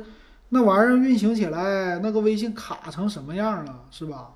[0.50, 4.34] 那玩意儿运行起来，那个微信卡成什么样了，是吧？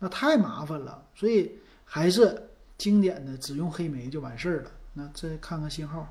[0.00, 1.52] 那太麻烦了，所以
[1.84, 2.42] 还是
[2.76, 4.70] 经典的只用黑莓就完事儿了。
[4.94, 6.06] 那再看看信号，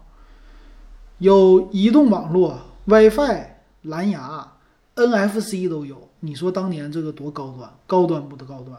[1.18, 3.48] 有移动网络、WiFi、
[3.84, 4.48] 蓝牙、
[4.96, 6.10] NFC 都有。
[6.20, 7.70] 你说当年这个多高端？
[7.88, 8.78] 高端不得高端？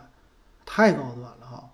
[0.66, 1.64] 太高端了哈！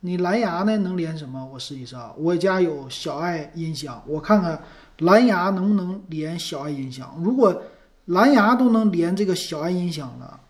[0.00, 1.44] 你蓝牙呢能连什么？
[1.52, 2.12] 我试一试啊。
[2.16, 4.60] 我家有小爱音箱，我看看
[4.98, 7.14] 蓝牙能不能连小爱音箱。
[7.22, 7.62] 如果
[8.06, 10.40] 蓝牙都能连这个小爱音箱了，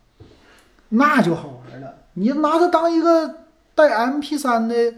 [0.88, 1.94] 那就好玩了。
[2.14, 3.28] 你拿它当一个
[3.74, 4.94] 带 MP3 的，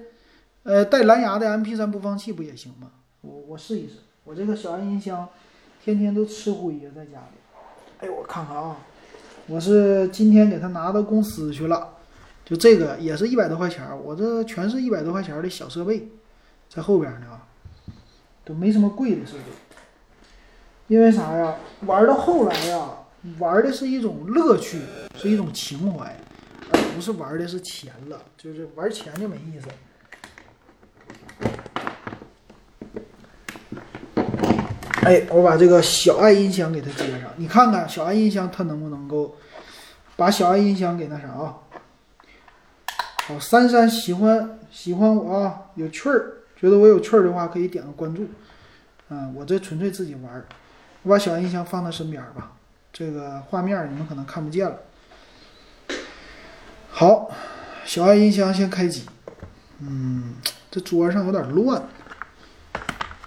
[0.65, 2.91] 呃，带蓝牙的 MP3 播放器不也行吗？
[3.21, 3.97] 我我试一试。
[4.25, 5.29] 我这个小爱音箱
[5.85, 7.61] 天天都吃灰呀，在家里。
[8.01, 8.79] 哎，我看看啊，
[9.47, 11.91] 我是今天给它拿到公司去了。
[12.47, 16.09] 就这个也是一百多块钱，我这全是一百多块钱的小设备，
[16.71, 17.39] 在后边呢，
[18.43, 19.43] 都没什么贵的设备。
[20.89, 21.57] 因为啥呀？
[21.83, 22.89] 玩到后来呀，
[23.39, 24.81] 玩的是一种乐趣，
[25.15, 26.19] 是一种情怀，
[26.71, 28.23] 而不是玩的是钱了。
[28.39, 29.69] 就是玩钱就没意思。
[35.05, 39.37] 哎，我把这个小爱音箱给它接上，你看看小爱音箱它能不能够
[40.17, 41.57] 把小爱音箱给那啥啊？
[43.27, 48.27] 好，珊珊喜欢喜欢我啊，有趣儿，觉得我有趣儿的话，可以点个关注。
[49.11, 50.47] 嗯，我这纯粹自己玩儿，
[51.03, 52.53] 我把小爱音箱放在身边吧，
[52.93, 54.79] 这个画面你们可能看不见了。
[56.89, 57.31] 好，
[57.85, 59.05] 小爱音箱先开机。
[59.81, 60.37] 嗯，
[60.71, 61.83] 这桌上有点乱，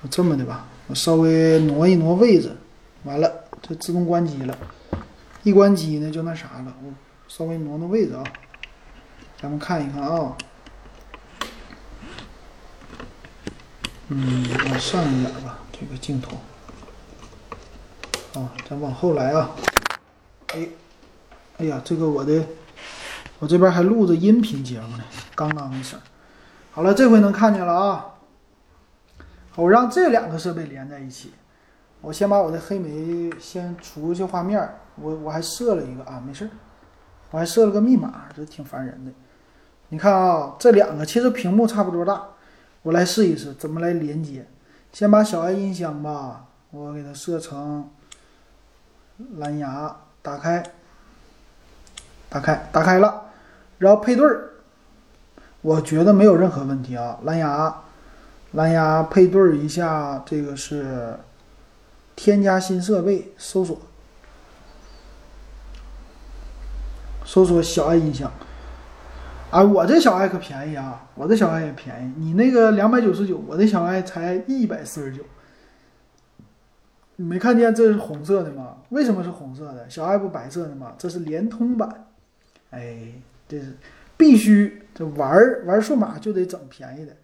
[0.01, 2.55] 我这么的吧，我稍微挪一挪位置，
[3.03, 3.29] 完了，
[3.61, 4.57] 就自动关机了。
[5.43, 6.91] 一关机呢，就那啥了，我
[7.27, 8.23] 稍微挪挪位置啊。
[9.41, 10.35] 咱们看一看啊，
[14.07, 16.37] 嗯，往上一点吧，这个镜头。
[18.39, 19.51] 啊，咱往后来啊。
[20.53, 20.67] 哎，
[21.57, 22.45] 哎呀，这个我的，
[23.39, 25.03] 我这边还录着音频节目呢，
[25.35, 25.99] 刚刚一声。
[26.71, 28.05] 好了，这回能看见了啊。
[29.57, 31.33] 我让这两个设备连在一起。
[31.99, 36.49] 我先把我的黑莓先出去画面，我我还设了一个啊，没事儿，
[37.31, 39.11] 我还设了个密码，这挺烦人的。
[39.89, 42.21] 你看啊，这两个其实屏幕差不多大，
[42.83, 44.45] 我来试一试怎么来连接。
[44.93, 47.89] 先把小爱音箱吧，我给它设成
[49.37, 50.63] 蓝牙，打开，
[52.29, 53.23] 打开，打开了，
[53.79, 54.51] 然后配对儿，
[55.61, 57.17] 我觉得没有任何问题啊。
[57.23, 57.75] 蓝牙，
[58.57, 61.15] 蓝牙配对一下，这个是
[62.15, 63.79] 添加新设备，搜索，
[67.23, 68.31] 搜索小爱音箱。
[69.51, 71.07] 啊，我这小爱可便宜啊！
[71.13, 75.21] 我这小爱也便宜，你那个两百九十九，我这小爱才一百四十九。
[77.17, 78.77] 你没看见这是红色的吗？
[78.89, 79.87] 为什么是红色的？
[79.87, 80.95] 小爱不白色的吗？
[80.97, 82.07] 这是联通版。
[82.71, 83.13] 哎，
[83.47, 83.77] 这是
[84.17, 87.15] 必须这玩玩数码就得整便宜的，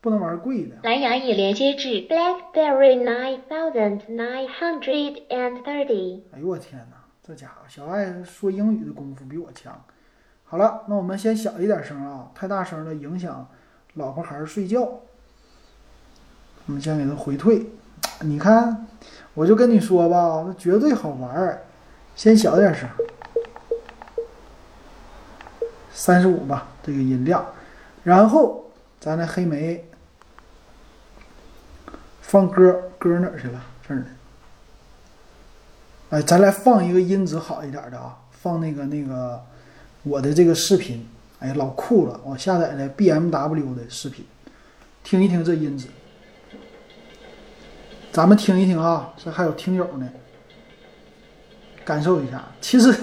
[0.00, 0.76] 不能玩贵的。
[0.82, 6.20] 蓝牙已连接至 BlackBerry nine thousand nine hundred and thirty。
[6.32, 9.84] 哎呦我天哪，这家伙小爱说英语的功夫比我强。
[10.44, 13.46] 好了，那我们先小一点声啊，太大声了影响
[13.94, 14.80] 老婆孩儿睡觉。
[16.66, 17.66] 我们先给他回退，
[18.20, 18.86] 你看，
[19.34, 21.62] 我就跟你说吧，那绝对好玩儿。
[22.16, 22.88] 先小点声，
[25.90, 27.44] 三十五吧，这个音量。
[28.02, 28.64] 然后
[28.98, 29.88] 咱那黑莓
[32.30, 33.60] 放歌，歌哪去了？
[33.88, 34.06] 这儿呢。
[36.10, 39.42] 哎，咱来放一个音质好一点的啊，放那个那个。
[40.04, 41.04] 我的这个视频，
[41.40, 42.20] 哎，老酷了！
[42.24, 44.24] 我下载的 BMW 的视频，
[45.02, 45.88] 听一听这音质。
[48.12, 50.08] 咱们听一听啊，这还有听友呢，
[51.84, 52.44] 感受一下。
[52.60, 52.94] 其实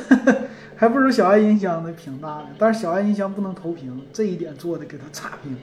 [0.77, 5.57] 还不如小爱音箱的屏大呢，但是小爱音箱不能投屏，这一点做的给它差评。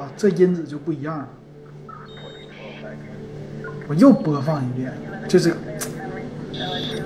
[0.00, 1.28] 哇，这音质就不一样了。
[3.86, 4.90] 我又播放一遍，
[5.28, 5.54] 就是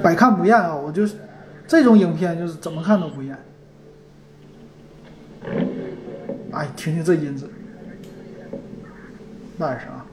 [0.00, 0.72] 百看不厌啊！
[0.72, 1.16] 我就是
[1.66, 3.36] 这种影片，就是怎么看都不厌。
[6.52, 7.46] 哎，听听这音质，
[9.56, 10.06] 那是啊，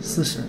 [0.00, 0.40] 四十。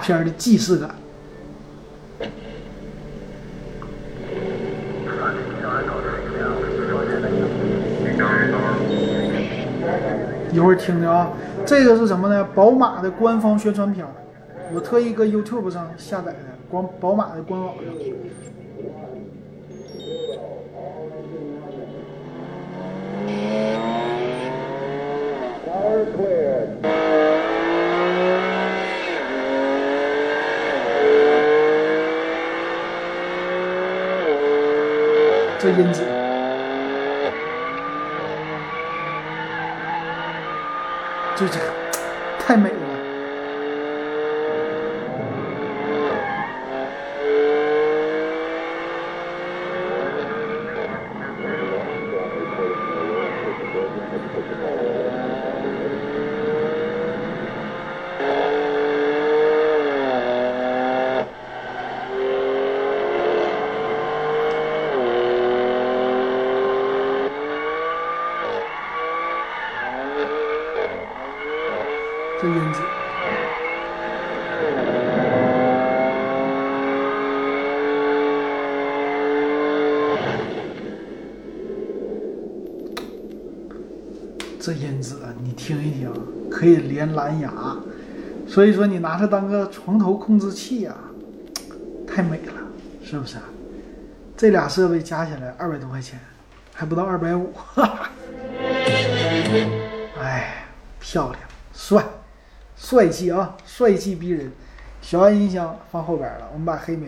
[0.00, 0.90] 片的既视感。
[10.52, 11.30] 一会儿听听啊，
[11.64, 12.44] 这个是什么呢？
[12.54, 14.04] 宝马的官方宣传片，
[14.74, 17.84] 我特意搁 YouTube 上下载的，光宝马的官网上。
[35.62, 36.00] 这音质，
[41.36, 41.66] 就这个
[42.38, 42.76] 太美了。
[72.42, 72.80] 这音质，
[84.58, 86.12] 这音质啊，你听一听，
[86.50, 87.52] 可以连蓝牙，
[88.48, 90.96] 所以说你拿它当个床头控制器啊，
[92.06, 92.52] 太美了，
[93.04, 93.44] 是不是啊？
[94.36, 96.18] 这俩设备加起来二百多块钱，
[96.74, 98.10] 还不到二百五，哈哈。
[100.20, 100.66] 哎，
[100.98, 101.40] 漂亮，
[101.72, 102.04] 帅，
[102.76, 104.50] 帅气啊，帅气逼人。
[105.00, 107.06] 小爱音箱放后边了，我们把黑莓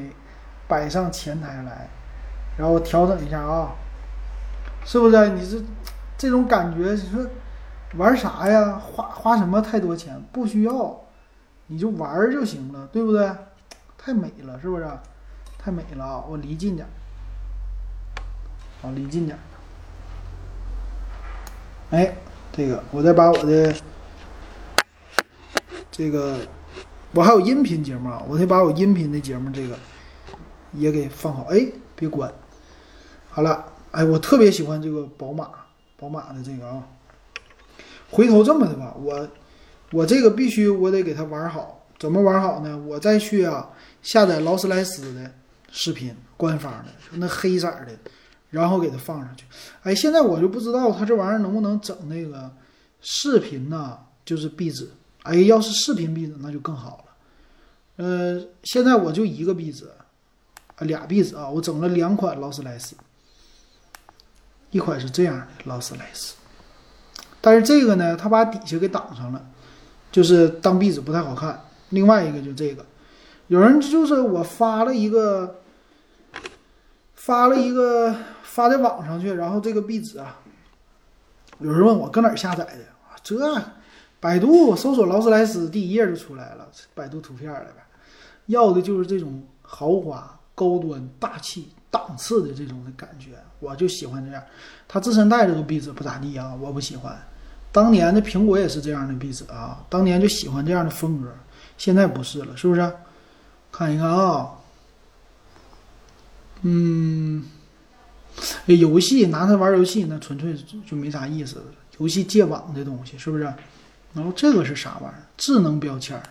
[0.68, 1.88] 摆上前台来，
[2.56, 3.72] 然后调整一下啊，
[4.84, 5.28] 是不是？
[5.30, 5.58] 你这
[6.16, 7.26] 这种感觉，你说
[7.96, 8.78] 玩啥呀？
[8.78, 10.22] 花花什么太多钱？
[10.32, 10.98] 不需要，
[11.66, 13.30] 你就玩就行了，对不对？
[13.98, 14.90] 太美了，是不是？
[15.58, 16.24] 太美了啊！
[16.28, 16.90] 我离近点儿，
[18.80, 19.38] 好，离近点。
[21.90, 22.16] 哎，
[22.50, 23.72] 这个我再把我的
[25.90, 26.38] 这个，
[27.12, 29.78] 我还有音频节目啊，我得把我音频的节目这个
[30.72, 31.44] 也给放好。
[31.44, 32.32] 哎，别关，
[33.30, 35.48] 好了，哎，我特别喜欢这个宝马，
[35.96, 36.82] 宝马的这个啊。
[38.12, 39.28] 回头这么的吧，我
[39.90, 42.78] 我这个必须我得给它玩好，怎么玩好呢？
[42.86, 43.68] 我再去啊
[44.02, 45.32] 下载劳斯莱斯的
[45.72, 47.98] 视频，官方的那黑色的。
[48.50, 49.46] 然后给它放上去，
[49.82, 52.52] 哎，现在我就不知道它这玩意儿能不能整那个
[53.00, 53.98] 视频呢？
[54.26, 54.90] 就是壁纸，
[55.22, 58.04] 哎，要是视频壁纸那就更好了。
[58.04, 62.94] 呃，现在我就一个壁纸，啊，俩壁纸啊，我整了两款劳斯莱斯，
[64.70, 66.34] 一款是这样的劳斯莱斯，
[67.42, 69.44] 但是这个呢，它把底下给挡上了，
[70.10, 71.60] 就是当壁纸不太好看。
[71.90, 72.86] 另外一个就这个，
[73.48, 75.58] 有人就是我发了一个。
[77.14, 80.40] 发了一个发在网上去，然后这个壁纸啊，
[81.60, 83.14] 有人问我搁哪儿下载的啊？
[83.22, 83.62] 这
[84.18, 87.86] 百度搜索劳斯莱斯第一页就出来了，百度图片了呗。
[88.46, 94.42] 要的就是这种豪华、高端、大气、档次的这种的感觉，我就喜欢这样。
[94.88, 97.16] 它自身带这个壁纸不咋地啊，我不喜欢。
[97.72, 101.28] 当年的苹果也是这样的壁纸啊，当年就喜欢这样的风格，
[101.78, 102.92] 现在不是了，是不是？
[103.72, 104.50] 看一看啊。
[106.60, 107.44] 嗯，
[108.66, 110.54] 游戏拿它玩游戏，那纯粹
[110.86, 111.64] 就没啥意思了。
[111.98, 113.44] 游戏戒网的东西是不是？
[114.14, 115.24] 然后这个是啥玩意儿？
[115.36, 116.22] 智能标签儿，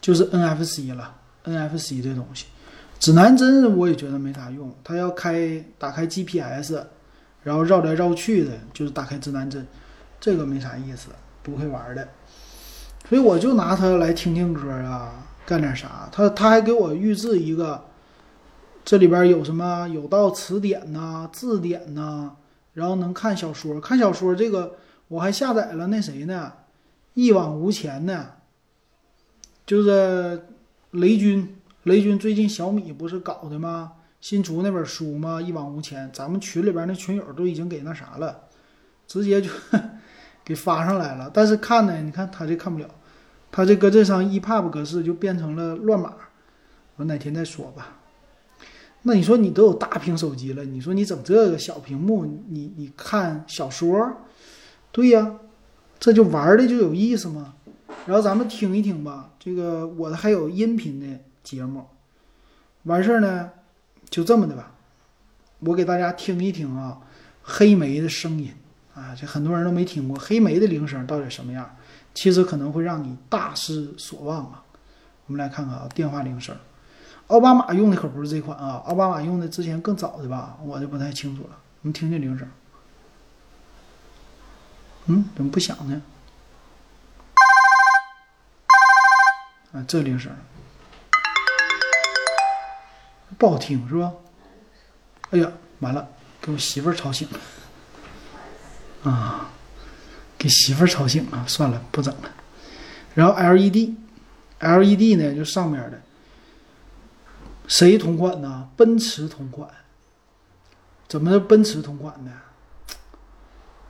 [0.00, 1.14] 就是 NFC 了。
[1.44, 2.46] NFC 这东西，
[2.98, 4.74] 指南针我也觉得没啥用。
[4.82, 6.82] 它要开打开 GPS，
[7.42, 9.66] 然后绕来绕去的，就是打开指南针，
[10.20, 11.10] 这个没啥意思，
[11.42, 12.08] 不会玩的。
[13.08, 16.08] 所以我就拿它来听听歌啊，干点啥。
[16.12, 17.84] 他他还给我预制一个。
[18.84, 19.86] 这里边有什么？
[19.88, 22.32] 有道词典呐，字典呐，
[22.72, 23.78] 然后能看小说。
[23.78, 24.76] 看小说这个
[25.08, 26.52] 我还下载了那谁呢？
[27.12, 28.30] 一往无前呢，
[29.66, 30.46] 就是
[30.92, 33.92] 雷军，雷军最近小米不是搞的吗？
[34.22, 35.40] 新出那本书吗？
[35.40, 38.44] 一往无前，咱们群里边那群友都已经给那啥了，
[39.06, 39.50] 直接就
[40.48, 41.30] 给发上来了。
[41.34, 42.88] 但是看呢，你看他这看不了，
[43.52, 46.14] 他这搁这上 EPUB 格式就变成了乱码。
[46.96, 47.98] 我哪天再说吧。
[49.02, 54.10] 那你说你都有大屏手机了，你说你整这个小屏幕，你你看小说，
[54.90, 55.34] 对呀，
[56.00, 57.54] 这就玩的就有意思嘛。
[58.06, 61.06] 然后咱们听一听吧，这个我的还有音频的
[61.42, 61.84] 节目，
[62.84, 63.50] 完事儿呢，
[64.08, 64.72] 就这么的吧，
[65.60, 66.98] 我给大家听一听啊，
[67.42, 68.50] 黑莓的声音
[68.98, 71.76] 啊，这很多人都没听过黑莓的铃声到底什么样，
[72.14, 74.64] 其实可能会让你大失所望啊。
[75.26, 76.56] 我们来看看啊，电话铃声。
[77.28, 81.50] 奥巴马用的可不是这款啊，奥巴马用的之前更早的吧，我就不太清楚了。
[81.82, 82.50] 你听听铃声，
[85.06, 86.02] 嗯，怎么不响呢？
[89.72, 90.32] 啊，这铃声
[93.36, 94.12] 不好听是吧？
[95.30, 96.08] 哎呀，完了，
[96.40, 97.38] 给我媳妇儿吵醒了
[99.08, 99.50] 啊！
[100.36, 102.30] 给媳妇儿吵醒了，算了，不整了。
[103.14, 106.00] 然后 LED，LED 呢就上面的。
[107.66, 108.68] 谁同款呢？
[108.76, 109.68] 奔驰同款。
[111.08, 112.30] 怎么是奔驰同款呢？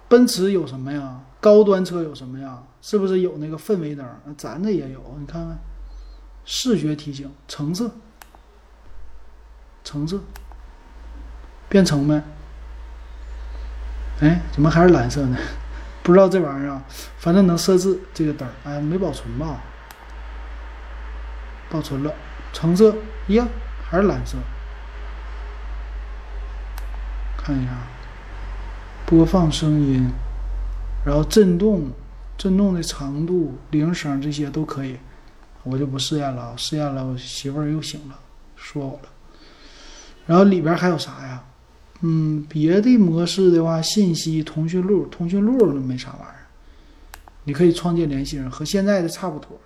[0.08, 1.20] 奔驰有什么呀？
[1.40, 2.62] 高端车有什么呀？
[2.80, 4.06] 是不是有那个氛围灯？
[4.36, 5.58] 咱这也有，你看看，
[6.44, 7.90] 视觉提醒，橙色，
[9.84, 10.18] 橙色，
[11.68, 12.22] 变橙没？
[14.20, 15.36] 哎，怎么还是蓝色呢？
[16.02, 16.82] 不知道这玩意儿啊，
[17.18, 18.48] 反正能设置这个灯。
[18.64, 19.60] 哎，没保存吧？
[21.70, 22.12] 保存了，
[22.52, 22.94] 橙色，
[23.28, 23.46] 呀。
[23.90, 24.36] 还是蓝色，
[27.38, 27.72] 看一下，
[29.06, 30.10] 播放声音，
[31.06, 31.90] 然后震动，
[32.36, 34.98] 震动的长度、铃声这些都可以，
[35.62, 38.18] 我就不试验了，试验了我媳妇儿又醒了，
[38.56, 39.08] 说我了。
[40.26, 41.42] 然后里边还有啥呀？
[42.00, 46.46] 嗯，别的模式的话，信息、通讯录、通讯录没啥玩意儿，
[47.44, 49.58] 你可以创建联系人，和现在的差不多，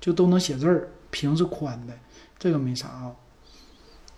[0.00, 1.92] 就都能写字儿，屏是宽的，
[2.38, 3.12] 这个没啥啊。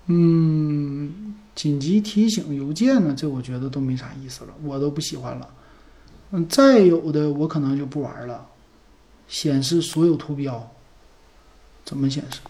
[0.06, 3.14] 嗯，紧急提醒邮件呢？
[3.14, 5.48] 这我觉得都没啥意思了，我都不喜欢了。
[6.30, 8.46] 嗯，再有的我可能就不玩了。
[9.28, 10.68] 显示所有图标，
[11.84, 12.40] 怎么显示？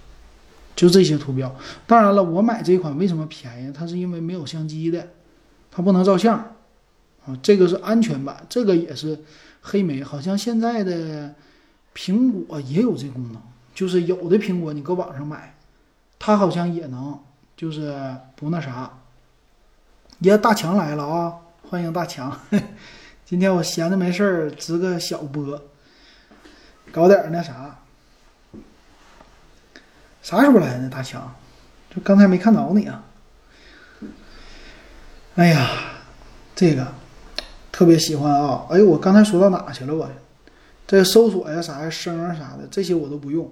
[0.81, 1.55] 就这些图标。
[1.87, 3.71] 当然了，我买这款为什么便宜？
[3.71, 5.09] 它是因为没有相机的，
[5.71, 6.39] 它不能照相
[7.27, 7.39] 啊。
[7.43, 9.19] 这个是安全版，这个也是
[9.61, 10.03] 黑莓。
[10.03, 11.35] 好像现在的
[11.95, 13.43] 苹果也有这功能，
[13.75, 15.55] 就是有的苹果你搁网上买，
[16.19, 17.19] 它好像也能。
[17.57, 17.95] 就是
[18.37, 18.91] 不那啥，
[20.21, 21.35] 耶，大强来了啊！
[21.69, 22.35] 欢迎大强。
[23.27, 25.63] 今天我闲着没事儿，直个小播，
[26.91, 27.79] 搞点那啥。
[30.23, 31.35] 啥时候来的大强？
[31.95, 33.05] 就刚才没看着你啊。
[35.37, 35.71] 哎呀，
[36.55, 36.87] 这个
[37.73, 38.67] 特别喜欢啊！
[38.71, 39.95] 哎呦，我刚才说到哪去了？
[39.95, 40.09] 我
[40.87, 43.51] 这搜索呀、啥呀、声啊啥的，这些我都不用。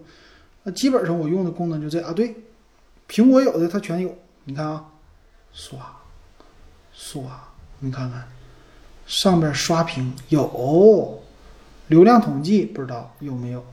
[0.65, 2.35] 那基本上我用的功能就这啊，对。
[3.09, 4.15] 苹果有的它全有，
[4.45, 4.85] 你看啊，
[5.53, 5.79] 刷，
[6.93, 7.23] 刷，
[7.79, 8.23] 你看看，
[9.07, 11.23] 上边刷屏有，
[11.87, 13.65] 流量统计不知道有没有，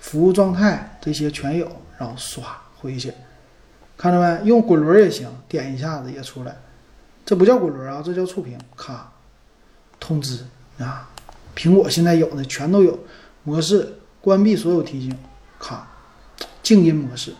[0.00, 1.70] 服务状态这些全有，
[2.02, 3.14] 然后刷回去，
[3.96, 4.40] 看到没？
[4.44, 6.56] 用滚轮也行，点一下子也出来，
[7.24, 8.58] 这不叫滚轮啊，这叫触屏。
[8.76, 9.08] 咔，
[10.00, 10.44] 通知
[10.80, 11.08] 啊，
[11.54, 12.98] 苹果现在有的全都有，
[13.44, 15.16] 模式关闭所有提醒，
[15.60, 15.86] 咔，
[16.60, 17.32] 静音模式。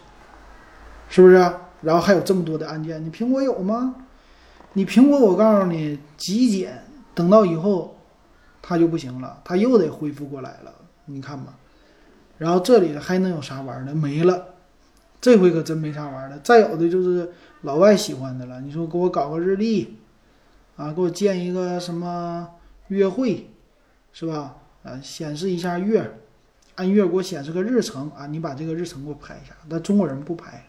[1.08, 1.34] 是不是？
[1.80, 3.96] 然后还有这么多的按键，你苹果有吗？
[4.74, 6.84] 你苹果，我告诉你，极简，
[7.16, 7.98] 等到以后，
[8.62, 10.72] 它就不行了，它又得恢复过来了。
[11.06, 11.52] 你看吧，
[12.38, 13.92] 然后这里还能有啥玩的？
[13.92, 14.51] 没了，
[15.22, 16.38] 这回可真没啥玩的。
[16.40, 19.96] 再有的就是老外喜欢的了，你说给我搞个日历，
[20.76, 22.46] 啊，给我建一个什么
[22.88, 23.48] 约会，
[24.12, 24.56] 是吧？
[24.82, 26.18] 啊，显示一下月，
[26.74, 29.54] 按月给我显示个日程啊，你把这个日程给我排一下。
[29.70, 30.66] 但中国人不排。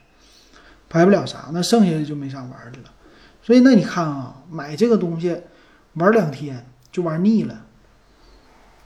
[0.88, 2.93] 拍不了啥，那剩下的就没啥玩的了。
[3.41, 5.36] 所以那你看啊，买这个东西
[5.95, 7.66] 玩两天就玩腻了，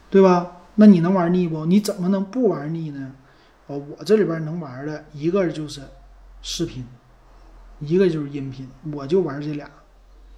[0.09, 0.61] 对吧？
[0.75, 1.65] 那你能玩腻不？
[1.65, 3.11] 你怎么能不玩腻呢？
[3.67, 5.81] 哦，我这里边能玩的一个就是
[6.41, 6.85] 视频，
[7.79, 9.69] 一个就是音频，我就玩这俩。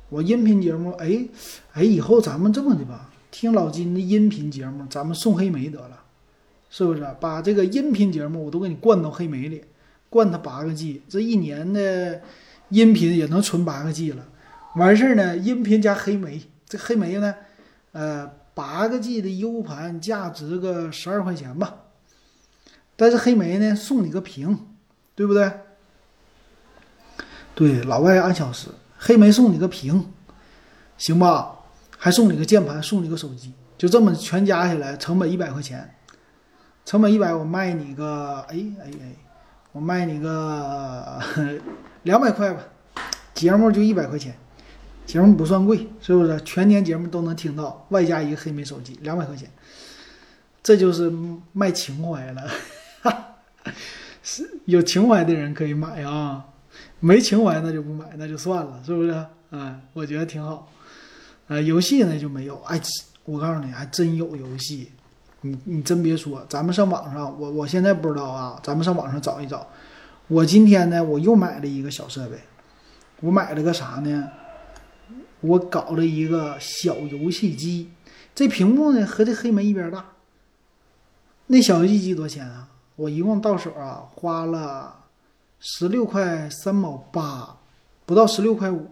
[0.09, 1.25] 我音频节目，哎
[1.73, 6.01] 哎，以后咱们这么的吧，听老金的音频节目，咱们送黑莓得了，
[6.69, 7.07] 是不是？
[7.19, 9.63] 把这个音频节目我都给你灌到黑莓里。
[10.11, 12.19] 灌他八个 G，这一年的
[12.69, 14.25] 音频也能存八个 G 了。
[14.75, 17.35] 完事儿呢，音频加黑莓，这黑莓呢，
[17.91, 21.75] 呃，八个 G 的 U 盘价值个十二块钱吧。
[23.01, 24.59] 但是黑莓呢送你个屏，
[25.15, 25.49] 对不对？
[27.55, 30.11] 对，老外按小时，黑莓送你个屏，
[30.97, 31.59] 行吧？
[31.97, 35.95] 还送你个键盘，送你个手机，就这么全加起来成本一百块钱，
[36.83, 39.15] 成本一百，我卖你个，哎哎哎，
[39.71, 41.21] 我卖你个
[42.03, 42.61] 两百块吧，
[43.33, 44.37] 节目就一百块钱，
[45.05, 46.37] 节目不算贵，是不是？
[46.41, 49.49] 全年节目都能听到，外加一个黑莓手机，两百块钱，
[50.61, 51.09] 这就是
[51.53, 52.43] 卖情怀了。
[54.23, 56.45] 是有情怀的人可以买啊，
[56.99, 59.25] 没情怀那就不买，那就算了，是不是？
[59.51, 60.71] 哎，我觉得挺好。
[61.47, 62.61] 呃，游戏呢就没有。
[62.63, 62.79] 哎，
[63.25, 64.91] 我告诉你，还真有游戏。
[65.41, 69.67] 你你真别说，咱们上网上，我我现在不知道啊，咱们上网上找一找。
[70.27, 72.37] 我今天呢，我又买了一个小设备，
[73.21, 74.29] 我买了个啥呢？
[75.41, 77.89] 我搞了一个小游戏机，
[78.35, 80.05] 这屏幕呢和这黑莓一边大。
[81.47, 82.67] 那小游戏机多少钱啊？
[82.99, 84.93] 我一共到手啊，花了
[85.61, 87.55] 十六块三毛八，
[88.05, 88.87] 不到十六块五。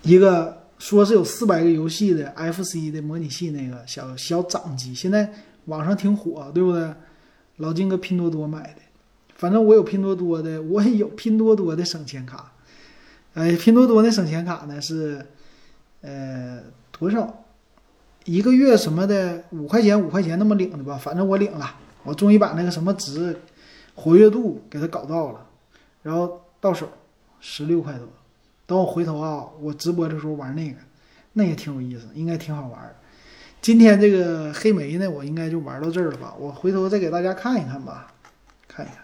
[0.00, 5.30] 一个说是有四百个游戏的 FC 的模拟器，那个小小掌机，现在
[5.66, 6.94] 网上挺火，对不对？
[7.58, 8.80] 老金搁拼多多买的，
[9.34, 12.52] 反正我有拼多多的，我也有拼多多的省钱卡。
[13.34, 15.26] 哎，拼多多那省钱卡呢是，
[16.00, 16.62] 呃，
[16.98, 17.44] 多少？
[18.24, 21.74] 一个月什么的五块钱五块钱那么领的吧，反正我领了，
[22.06, 23.36] 我终于把那个什么值
[23.94, 25.46] 活跃度给它搞到了，
[26.02, 26.88] 然后到手
[27.40, 28.06] 十六块多。
[28.66, 30.78] 等我回头啊，我直播的时候玩那个，
[31.34, 32.96] 那也挺有意思，应该挺好玩。
[33.60, 36.34] 今天这个黑莓呢，我应该就玩到这儿了吧？
[36.38, 38.12] 我回头再给大家看一看吧，
[38.68, 38.98] 看一看。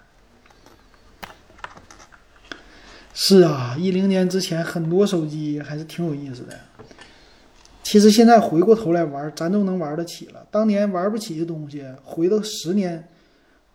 [3.14, 6.58] 是啊，一零年之前很多手机还是挺有意思的。
[7.82, 10.46] 其实现在回过头来玩，咱都能玩得起了。
[10.50, 13.06] 当年玩不起的东西，回到十年，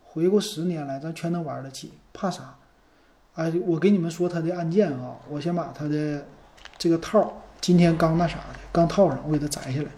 [0.02, 2.56] 回过十年来，咱全能玩得起，怕啥？
[3.34, 6.24] 哎，我给你们说它的按键啊，我先把它的
[6.76, 9.88] 这个套今天刚那啥的，刚套上，我给它摘下来，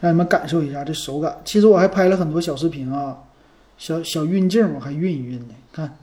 [0.00, 1.38] 让你们感受一下这手感。
[1.44, 3.16] 其实我还拍了很多小视频啊，
[3.78, 5.54] 小小运镜我还运一运呢。
[5.70, 5.96] 看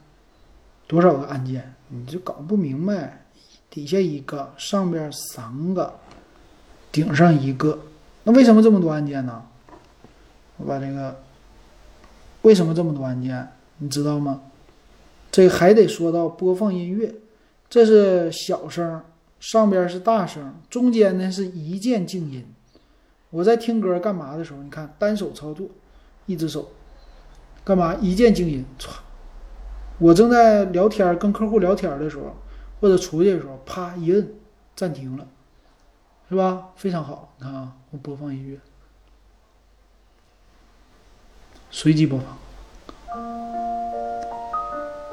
[0.87, 3.25] 多少个按键，你就搞不明白，
[3.69, 5.93] 底下一个，上边三个，
[7.01, 7.79] 顶上一个，
[8.25, 9.41] 那为什么这么多按键呢？
[10.57, 11.17] 我把这个
[12.41, 13.47] 为什么这么多按键，
[13.77, 14.41] 你知道吗？
[15.31, 17.15] 这还得说到播放音乐，
[17.69, 19.01] 这是小声，
[19.39, 22.45] 上边是大声，中间呢是一键静音。
[23.29, 25.67] 我在听歌干嘛的时候，你看单手操作，
[26.25, 26.69] 一只手
[27.63, 27.95] 干嘛？
[28.01, 28.89] 一键静音，歘！
[29.99, 32.35] 我正在聊天跟客户聊天的时候，
[32.81, 34.27] 或者出去的时候，啪一摁，
[34.75, 35.25] 暂停了，
[36.29, 36.69] 是吧？
[36.75, 38.59] 非常好，你看啊，我播放音乐，
[41.71, 42.37] 随机播放。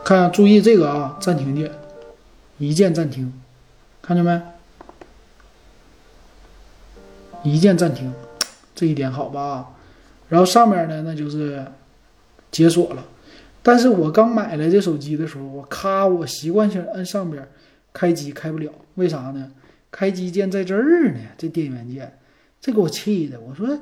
[0.05, 1.73] 看，注意这个啊，暂停键，
[2.59, 3.33] 一键暂停，
[4.03, 4.43] 看见没？
[7.43, 8.13] 一键暂停，
[8.75, 9.71] 这一点好吧？
[10.29, 11.65] 然后上面呢，那就是
[12.51, 13.03] 解锁了。
[13.63, 17.49] 但是我刚买来这手机的时候，我咔，我习惯性摁上边
[17.95, 19.51] 开机开不了，为啥呢？
[19.97, 22.19] 开机键在这儿呢，这电源键，
[22.61, 23.79] 这给我气的，我说。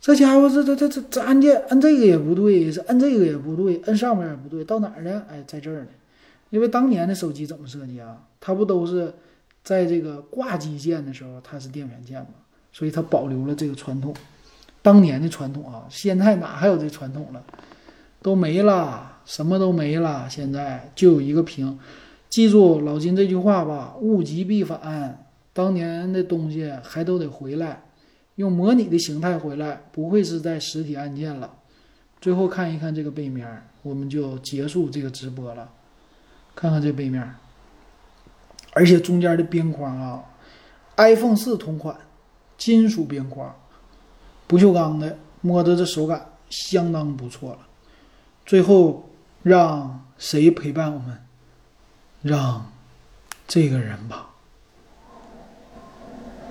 [0.00, 5.24] 这家伙这这这这这按键按这个也不对，是按这个也不对，按上面也不对，到哪儿呢？
[5.28, 5.88] 哎，在这儿呢。
[6.50, 8.22] 因为当年的手机怎么设计啊？
[8.38, 9.12] 它不都是
[9.64, 12.28] 在这个挂机键的时候它是电源键吗？
[12.72, 14.14] 所以它保留了这个传统，
[14.82, 15.84] 当年的传统啊。
[15.90, 17.42] 现在哪还有这传统了？
[18.22, 20.28] 都没了，什么都没了。
[20.30, 21.76] 现在就有一个屏，
[22.28, 27.82] 记住老金这句话吧：物极必反，当年的东西还都得回来。
[28.36, 31.52] 用模拟的形态回来，不会是在实体按键了。
[32.20, 33.46] 最后看一看这个背面，
[33.82, 35.68] 我们就结束这个直播了。
[36.54, 37.34] 看看这背面，
[38.72, 40.24] 而且中间的边框啊
[40.96, 41.96] ，iPhone 四同款，
[42.56, 43.54] 金属边框，
[44.46, 47.58] 不锈钢的，摸着这手感相当不错了。
[48.44, 49.08] 最后
[49.42, 51.18] 让谁陪伴我们？
[52.22, 52.64] 让
[53.46, 54.26] 这个人吧。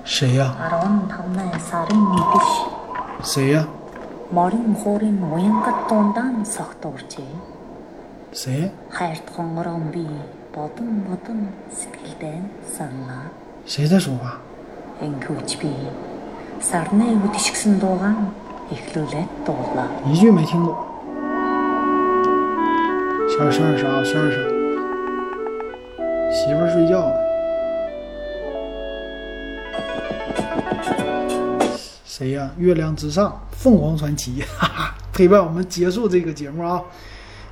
[0.05, 0.55] 谁呀？
[3.24, 3.68] 谁呀？
[8.32, 8.72] 谁？
[13.65, 14.38] 谁在说话？
[20.05, 20.76] 一句没听懂。
[23.30, 24.03] 小声啊？
[24.03, 24.57] 小声。
[26.32, 27.28] 媳妇儿睡觉了。
[32.06, 32.52] 谁呀？
[32.58, 36.84] 月亮之上，凤凰传奇，哈哈，陪伴我们结束这个节目啊。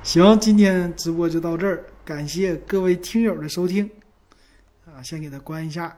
[0.02, 3.90] 行，今天直播就到这儿，感谢各位听友的收听
[4.84, 5.96] 啊，先给它关一下。